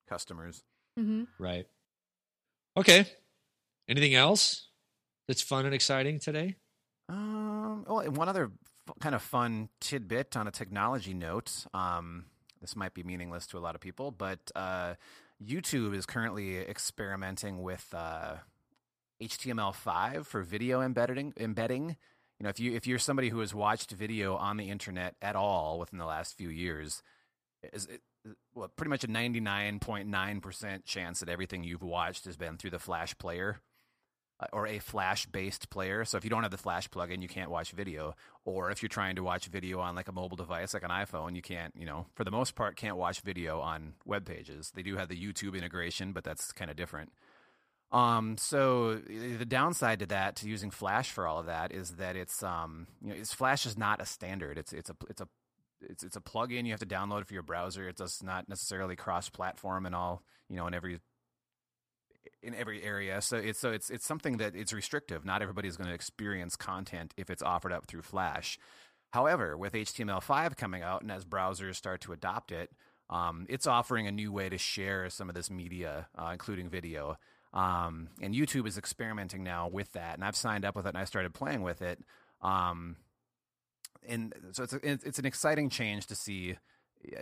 customers. 0.08 0.64
hmm 0.96 1.24
Right. 1.40 1.66
Okay. 2.78 3.08
Anything 3.90 4.14
else 4.14 4.68
that's 5.28 5.42
fun 5.42 5.66
and 5.66 5.74
exciting 5.74 6.20
today? 6.20 6.56
Um, 7.10 7.86
oh, 7.88 8.00
and 8.00 8.16
one 8.16 8.30
other 8.30 8.52
kind 9.00 9.16
of 9.16 9.22
fun 9.22 9.70
tidbit 9.80 10.36
on 10.36 10.48
a 10.48 10.52
technology 10.52 11.14
note. 11.14 11.66
Um, 11.74 12.26
this 12.62 12.76
might 12.76 12.94
be 12.94 13.04
meaningless 13.04 13.48
to 13.48 13.58
a 13.58 13.60
lot 13.60 13.76
of 13.76 13.82
people, 13.82 14.12
but 14.12 14.40
uh, 14.56 14.96
YouTube 15.44 15.96
is 15.96 16.06
currently 16.06 16.58
experimenting 16.58 17.62
with 17.62 17.86
uh, 17.94 18.36
HTML5 19.22 20.26
for 20.26 20.44
video 20.44 20.82
embedding. 20.82 21.34
Embedding. 21.38 21.98
You 22.40 22.44
know, 22.44 22.50
if 22.50 22.60
you 22.60 22.74
if 22.74 22.88
you're 22.88 23.00
somebody 23.00 23.30
who 23.30 23.40
has 23.40 23.54
watched 23.54 23.92
video 23.92 24.36
on 24.36 24.58
the 24.58 24.70
internet 24.70 25.16
at 25.22 25.36
all 25.36 25.80
within 25.80 26.00
the 26.00 26.06
last 26.06 26.38
few 26.38 26.50
years, 26.50 27.04
is 27.72 27.86
it, 27.86 28.02
well, 28.54 28.70
pretty 28.70 28.90
much 28.90 29.04
a 29.04 29.08
99.9% 29.08 30.86
chance 30.86 31.20
that 31.20 31.30
everything 31.30 31.64
you've 31.64 31.84
watched 31.84 32.26
has 32.26 32.38
been 32.38 32.58
through 32.58 32.72
the 32.72 32.80
Flash 32.80 33.18
player 33.18 33.60
or 34.52 34.68
a 34.68 34.80
Flash 34.80 35.26
based 35.26 35.70
player. 35.70 36.06
So 36.06 36.18
if 36.18 36.24
you 36.24 36.30
don't 36.30 36.44
have 36.44 36.52
the 36.52 36.58
Flash 36.58 36.90
plugin, 36.90 37.22
you 37.22 37.28
can't 37.28 37.52
watch 37.52 37.72
video. 37.72 38.16
Or 38.46 38.72
if 38.72 38.82
you're 38.82 38.90
trying 38.90 39.16
to 39.16 39.24
watch 39.24 39.48
video 39.48 39.80
on 39.80 39.96
like 39.96 40.08
a 40.08 40.12
mobile 40.12 40.38
device, 40.38 40.74
like 40.74 40.84
an 40.84 40.90
iPhone, 40.90 41.36
you 41.36 41.42
can't, 41.42 41.74
you 41.78 41.86
know, 41.86 42.08
for 42.16 42.24
the 42.24 42.32
most 42.32 42.56
part, 42.56 42.76
can't 42.76 42.98
watch 42.98 43.22
video 43.22 43.60
on 43.62 43.94
web 44.06 44.26
pages. 44.26 44.72
They 44.76 44.84
do 44.84 44.98
have 44.98 45.08
the 45.08 45.16
YouTube 45.16 45.56
integration, 45.56 46.12
but 46.12 46.24
that's 46.24 46.52
kind 46.52 46.70
of 46.70 46.76
different. 46.76 47.12
Um, 47.94 48.38
so 48.38 48.96
the 48.96 49.46
downside 49.46 50.00
to 50.00 50.08
that, 50.08 50.38
to 50.38 50.50
using 50.50 50.72
Flash 50.72 51.12
for 51.12 51.28
all 51.28 51.40
of 51.40 51.46
that, 51.46 51.72
is 51.72 51.92
that 51.92 52.16
it's 52.16 52.42
um, 52.42 52.88
you 53.02 53.10
know, 53.10 53.16
it's 53.16 53.34
Flash 53.34 53.68
is 53.68 53.78
not 53.78 54.02
a 54.02 54.06
standard. 54.06 54.58
It's 54.58 54.74
it's 54.74 54.90
a 54.90 54.96
it's 55.10 55.22
a 55.22 55.28
it's 55.80 56.04
it's 56.04 56.16
a 56.16 56.22
plugin 56.22 56.66
you 56.66 56.72
have 56.72 56.80
to 56.80 56.88
download 56.88 57.26
for 57.28 57.36
your 57.36 57.44
browser. 57.44 57.88
It 57.88 57.98
does 57.98 58.24
not 58.24 58.50
necessarily 58.50 58.96
cross 58.96 59.30
platform 59.30 59.86
and 59.86 59.94
all, 59.94 60.24
you 60.50 60.58
know, 60.58 60.66
in 60.66 60.74
every 60.74 61.00
in 62.42 62.54
every 62.56 62.84
area. 62.84 63.22
So 63.22 63.38
it's 63.38 63.60
so 63.60 63.72
it's 63.72 63.90
it's 63.90 64.06
something 64.06 64.38
that 64.38 64.56
it's 64.56 64.74
restrictive. 64.74 65.26
Not 65.26 65.42
everybody's 65.42 65.78
going 65.78 65.90
to 65.90 65.94
experience 65.94 66.56
content 66.56 67.14
if 67.18 67.30
it's 67.30 67.42
offered 67.42 67.72
up 67.72 67.86
through 67.86 68.02
Flash. 68.04 68.58
However, 69.12 69.56
with 69.56 69.74
HTML5 69.74 70.58
coming 70.58 70.82
out 70.82 71.04
and 71.04 71.12
as 71.12 71.24
browsers 71.24 71.76
start 71.76 72.02
to 72.02 72.14
adopt 72.14 72.52
it, 72.52 72.72
um, 73.10 73.46
it's 73.48 73.68
offering 73.68 74.08
a 74.08 74.12
new 74.12 74.32
way 74.32 74.50
to 74.50 74.58
share 74.58 75.10
some 75.10 75.30
of 75.30 75.36
this 75.36 75.52
media, 75.52 76.08
uh, 76.18 76.30
including 76.32 76.70
video. 76.70 77.18
Um, 77.54 78.10
and 78.20 78.34
YouTube 78.34 78.68
is 78.68 78.78
experimenting 78.78 79.44
now 79.44 79.68
with 79.68 79.92
that, 79.92 80.16
and 80.16 80.24
I've 80.24 80.36
signed 80.36 80.66
up 80.66 80.76
with 80.76 80.88
it 80.88 80.90
and 80.90 80.98
I 80.98 81.04
started 81.04 81.34
playing 81.36 81.62
with 81.62 81.84
it. 81.84 82.00
Um, 82.42 82.96
and 84.08 84.34
so 84.52 84.64
it's 84.64 84.74
a, 84.74 84.80
it's 84.84 85.20
an 85.20 85.26
exciting 85.26 85.70
change 85.70 86.08
to 86.08 86.16
see 86.16 86.58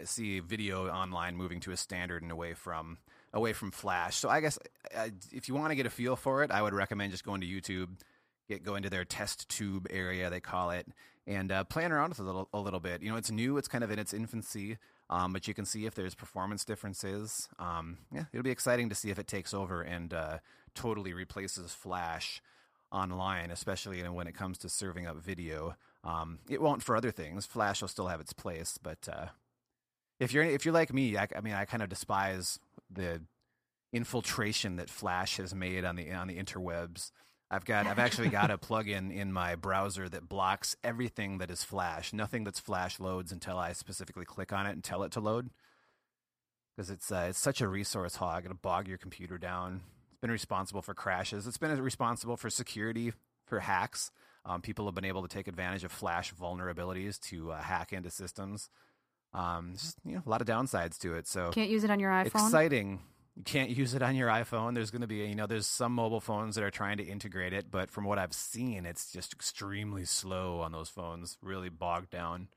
see 0.04 0.40
video 0.40 0.88
online 0.90 1.36
moving 1.36 1.60
to 1.62 1.72
a 1.72 1.78
standard 1.78 2.22
and 2.24 2.32
away 2.32 2.54
from 2.54 2.98
away 3.34 3.54
from 3.54 3.72
Flash. 3.72 4.18
So 4.18 4.30
I 4.30 4.42
guess 4.42 4.60
uh, 4.96 5.10
if 5.32 5.48
you 5.48 5.56
want 5.56 5.72
to 5.72 5.76
get 5.76 5.86
a 5.86 5.90
feel 5.90 6.16
for 6.16 6.44
it, 6.44 6.52
I 6.52 6.62
would 6.62 6.74
recommend 6.74 7.12
just 7.12 7.24
going 7.24 7.42
to 7.42 7.48
YouTube, 7.48 7.90
get 8.48 8.64
go 8.64 8.76
into 8.76 8.90
their 8.90 9.06
test 9.06 9.50
tube 9.50 9.88
area 9.90 10.30
they 10.30 10.40
call 10.40 10.72
it, 10.72 10.88
and 11.28 11.52
uh, 11.52 11.64
playing 11.64 11.92
around 11.92 12.10
with 12.10 12.20
it 12.20 12.24
a 12.24 12.26
little 12.26 12.50
a 12.54 12.60
little 12.60 12.80
bit. 12.80 13.02
You 13.02 13.12
know, 13.12 13.18
it's 13.18 13.32
new, 13.32 13.58
it's 13.58 13.68
kind 13.68 13.84
of 13.84 13.92
in 13.92 14.00
its 14.00 14.14
infancy, 14.14 14.78
um, 15.10 15.34
but 15.34 15.48
you 15.48 15.54
can 15.54 15.66
see 15.66 15.86
if 15.86 15.96
there's 15.96 16.16
performance 16.16 16.66
differences. 16.66 17.48
Um, 17.60 18.00
yeah, 18.14 18.26
it'll 18.34 18.44
be 18.44 18.52
exciting 18.52 18.90
to 18.90 18.96
see 18.96 19.10
if 19.10 19.20
it 19.20 19.28
takes 19.28 19.54
over 19.54 19.82
and 19.82 20.14
uh, 20.14 20.38
totally 20.76 21.14
replaces 21.14 21.74
Flash 21.74 22.42
online, 22.92 23.52
especially 23.52 24.02
when 24.02 24.28
it 24.28 24.36
comes 24.36 24.58
to 24.60 24.70
serving 24.70 25.08
up 25.08 25.18
video. 25.18 25.76
Um, 26.04 26.40
it 26.50 26.62
won't 26.62 26.84
for 26.84 26.96
other 26.96 27.12
things. 27.12 27.46
Flash 27.46 27.82
will 27.82 27.88
still 27.88 28.08
have 28.08 28.20
its 28.20 28.34
place, 28.34 28.78
but 28.82 29.08
uh, 29.12 29.28
if 30.22 30.34
you're 30.34 30.44
if 30.44 30.66
you're 30.66 30.74
like 30.74 30.94
me, 30.94 31.18
I, 31.18 31.28
I 31.36 31.42
mean, 31.42 31.54
I 31.54 31.66
kind 31.66 31.82
of 31.82 31.90
despise 31.90 32.60
the 32.90 33.22
infiltration 33.92 34.76
that 34.76 34.90
Flash 34.90 35.38
has 35.38 35.54
made 35.54 35.84
on 35.84 35.96
the 35.96 36.12
on 36.12 36.28
the 36.28 36.38
interwebs. 36.38 37.12
I've 37.50 37.66
got 37.66 37.88
I've 37.88 38.00
actually 38.00 38.30
got 38.30 38.52
a 38.52 38.58
plugin 38.60 39.14
in 39.14 39.34
my 39.34 39.56
browser 39.56 40.08
that 40.08 40.30
blocks 40.30 40.76
everything 40.84 41.40
that 41.40 41.50
is 41.50 41.64
Flash. 41.64 42.14
Nothing 42.14 42.44
that's 42.44 42.60
Flash 42.60 43.00
loads 43.00 43.32
until 43.32 43.58
I 43.58 43.74
specifically 43.74 44.24
click 44.24 44.54
on 44.54 44.68
it 44.68 44.74
and 44.74 44.84
tell 44.84 45.02
it 45.02 45.12
to 45.14 45.20
load. 45.20 45.50
Because 46.78 46.92
it's 46.92 47.12
uh, 47.12 47.28
it's 47.30 47.40
such 47.40 47.60
a 47.60 47.68
resource 47.68 48.18
hog. 48.18 48.46
It'll 48.46 48.56
bog 48.56 48.88
your 48.88 49.00
computer 49.00 49.40
down. 49.40 49.82
It's 50.12 50.22
been 50.22 50.32
responsible 50.32 50.84
for 50.84 50.94
crashes. 50.94 51.48
It's 51.48 51.58
been 51.58 51.82
responsible 51.82 52.38
for 52.38 52.52
security, 52.52 53.12
for 53.48 53.62
hacks. 53.62 54.12
Um, 54.46 54.62
people 54.62 54.86
have 54.86 54.96
been 54.96 55.06
able 55.06 55.24
to 55.24 55.28
take 55.28 55.48
advantage 55.48 55.84
of 55.84 55.92
Flash 55.92 56.32
vulnerabilities 56.34 57.20
to 57.22 57.52
uh, 57.52 57.62
hack 57.62 57.92
into 57.92 58.12
systems. 58.12 58.70
Um, 59.34 59.74
just 59.74 59.98
you 60.04 60.16
know, 60.16 60.24
a 60.26 60.30
lot 60.30 60.42
of 60.42 60.48
downsides 60.48 60.98
to 61.00 61.16
it. 61.16 61.28
So 61.28 61.52
Can't 61.52 61.70
use 61.70 61.84
it 61.84 61.90
on 61.92 62.00
your 62.00 62.12
iPhone. 62.12 62.26
exciting. 62.26 63.00
You 63.36 63.44
can't 63.44 63.70
use 63.78 63.94
it 63.94 64.02
on 64.02 64.16
your 64.16 64.28
iPhone. 64.30 64.76
There's 64.76 64.92
going 64.92 65.02
to 65.02 65.08
be, 65.08 65.18
you 65.18 65.36
know, 65.36 65.48
there's 65.48 65.68
some 65.68 65.94
mobile 65.94 66.20
phones 66.20 66.56
that 66.56 66.64
are 66.64 66.72
trying 66.72 66.98
to 66.98 67.04
integrate 67.04 67.54
it, 67.54 67.72
but 67.72 67.90
from 67.90 68.04
what 68.04 68.20
I've 68.20 68.34
seen, 68.34 68.86
it's 68.86 69.12
just 69.12 69.32
extremely 69.32 70.04
slow 70.06 70.60
on 70.60 70.72
those 70.74 70.90
phones, 70.90 71.38
really 71.42 71.70
bogged 71.70 72.10
down. 72.10 72.50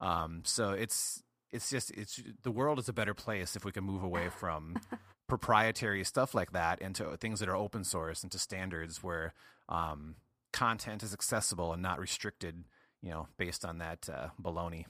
Um, 0.00 0.42
so 0.44 0.70
it's 0.72 1.22
it's 1.50 1.70
just 1.70 1.90
it's 1.92 2.20
the 2.42 2.50
world 2.50 2.78
is 2.78 2.88
a 2.88 2.92
better 2.92 3.14
place 3.14 3.56
if 3.56 3.64
we 3.64 3.72
can 3.72 3.84
move 3.84 4.02
away 4.02 4.28
from 4.28 4.76
proprietary 5.28 6.04
stuff 6.04 6.34
like 6.34 6.52
that 6.52 6.80
into 6.82 7.04
things 7.16 7.40
that 7.40 7.48
are 7.48 7.56
open 7.56 7.84
source 7.84 8.22
into 8.24 8.38
standards 8.38 9.02
where 9.02 9.32
um, 9.68 10.16
content 10.52 11.02
is 11.02 11.14
accessible 11.14 11.72
and 11.72 11.80
not 11.82 11.98
restricted, 11.98 12.64
you 13.00 13.10
know, 13.10 13.28
based 13.38 13.64
on 13.64 13.78
that 13.78 14.08
uh, 14.12 14.28
baloney. 14.42 14.84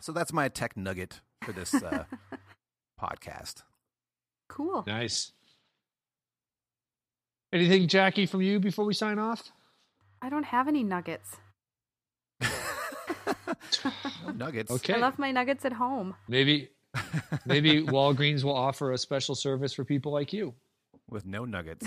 So 0.00 0.12
that's 0.12 0.32
my 0.32 0.48
tech 0.48 0.76
nugget 0.76 1.20
for 1.42 1.52
this 1.52 1.74
uh, 1.74 2.04
podcast. 3.00 3.62
Cool. 4.48 4.84
Nice. 4.86 5.32
Anything, 7.52 7.88
Jackie, 7.88 8.26
from 8.26 8.42
you 8.42 8.60
before 8.60 8.84
we 8.84 8.94
sign 8.94 9.18
off? 9.18 9.52
I 10.20 10.28
don't 10.28 10.44
have 10.44 10.68
any 10.68 10.82
nuggets. 10.82 11.36
Nuggets. 14.34 14.70
Okay. 14.70 14.94
I 14.94 14.98
left 14.98 15.18
my 15.18 15.30
nuggets 15.32 15.64
at 15.64 15.72
home. 15.72 16.14
Maybe 16.28 16.68
maybe 17.46 17.82
Walgreens 17.82 18.44
will 18.44 18.54
offer 18.56 18.92
a 18.92 18.98
special 18.98 19.34
service 19.34 19.72
for 19.72 19.84
people 19.84 20.12
like 20.12 20.32
you 20.32 20.54
With 21.08 21.26
no 21.26 21.44
nuggets. 21.44 21.86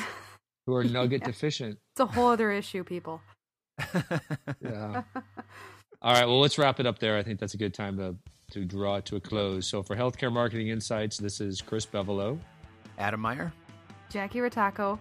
who 0.66 0.76
are 0.76 0.84
nugget 0.84 1.24
deficient. 1.24 1.78
It's 1.94 2.00
a 2.00 2.06
whole 2.06 2.28
other 2.30 2.52
issue, 2.52 2.84
people. 2.84 3.22
Yeah. 4.62 5.04
All 6.02 6.14
right. 6.14 6.26
Well, 6.26 6.40
let's 6.40 6.58
wrap 6.58 6.80
it 6.80 6.86
up 6.86 7.00
there. 7.00 7.18
I 7.18 7.24
think 7.24 7.40
that's 7.40 7.54
a 7.54 7.58
good 7.58 7.74
time 7.74 7.98
to 7.98 8.16
to 8.52 8.66
draw 8.66 8.96
it 8.96 9.06
to 9.06 9.16
a 9.16 9.20
close. 9.20 9.68
So 9.68 9.84
for 9.84 9.96
Healthcare 9.96 10.32
Marketing 10.32 10.70
Insights, 10.70 11.18
this 11.18 11.40
is 11.40 11.62
Chris 11.62 11.86
Bevolo, 11.86 12.40
Adam 12.98 13.20
Meyer. 13.20 13.54
Jackie 14.10 14.40
Rataco. 14.40 14.98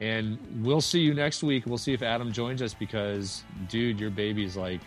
and 0.00 0.36
we'll 0.62 0.82
see 0.82 1.00
you 1.00 1.14
next 1.14 1.42
week. 1.42 1.64
We'll 1.64 1.78
see 1.78 1.94
if 1.94 2.02
Adam 2.02 2.30
joins 2.32 2.60
us 2.60 2.74
because, 2.74 3.44
dude, 3.68 3.98
your 3.98 4.10
baby's 4.10 4.56
like 4.58 4.80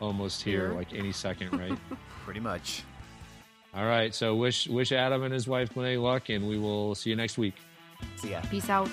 almost 0.00 0.42
here, 0.42 0.68
Here? 0.68 0.74
like 0.78 0.94
any 0.94 1.12
second, 1.12 1.52
right? 1.58 1.78
Pretty 2.24 2.40
much. 2.40 2.84
All 3.74 3.84
right. 3.84 4.14
So 4.14 4.34
wish 4.34 4.66
wish 4.68 4.92
Adam 4.92 5.24
and 5.24 5.34
his 5.34 5.46
wife 5.46 5.74
Glenn 5.74 6.00
luck, 6.00 6.30
and 6.30 6.48
we 6.48 6.58
will 6.58 6.94
see 6.94 7.10
you 7.10 7.16
next 7.16 7.36
week. 7.36 7.56
See 8.16 8.30
ya. 8.30 8.40
Peace 8.50 8.70
out. 8.70 8.88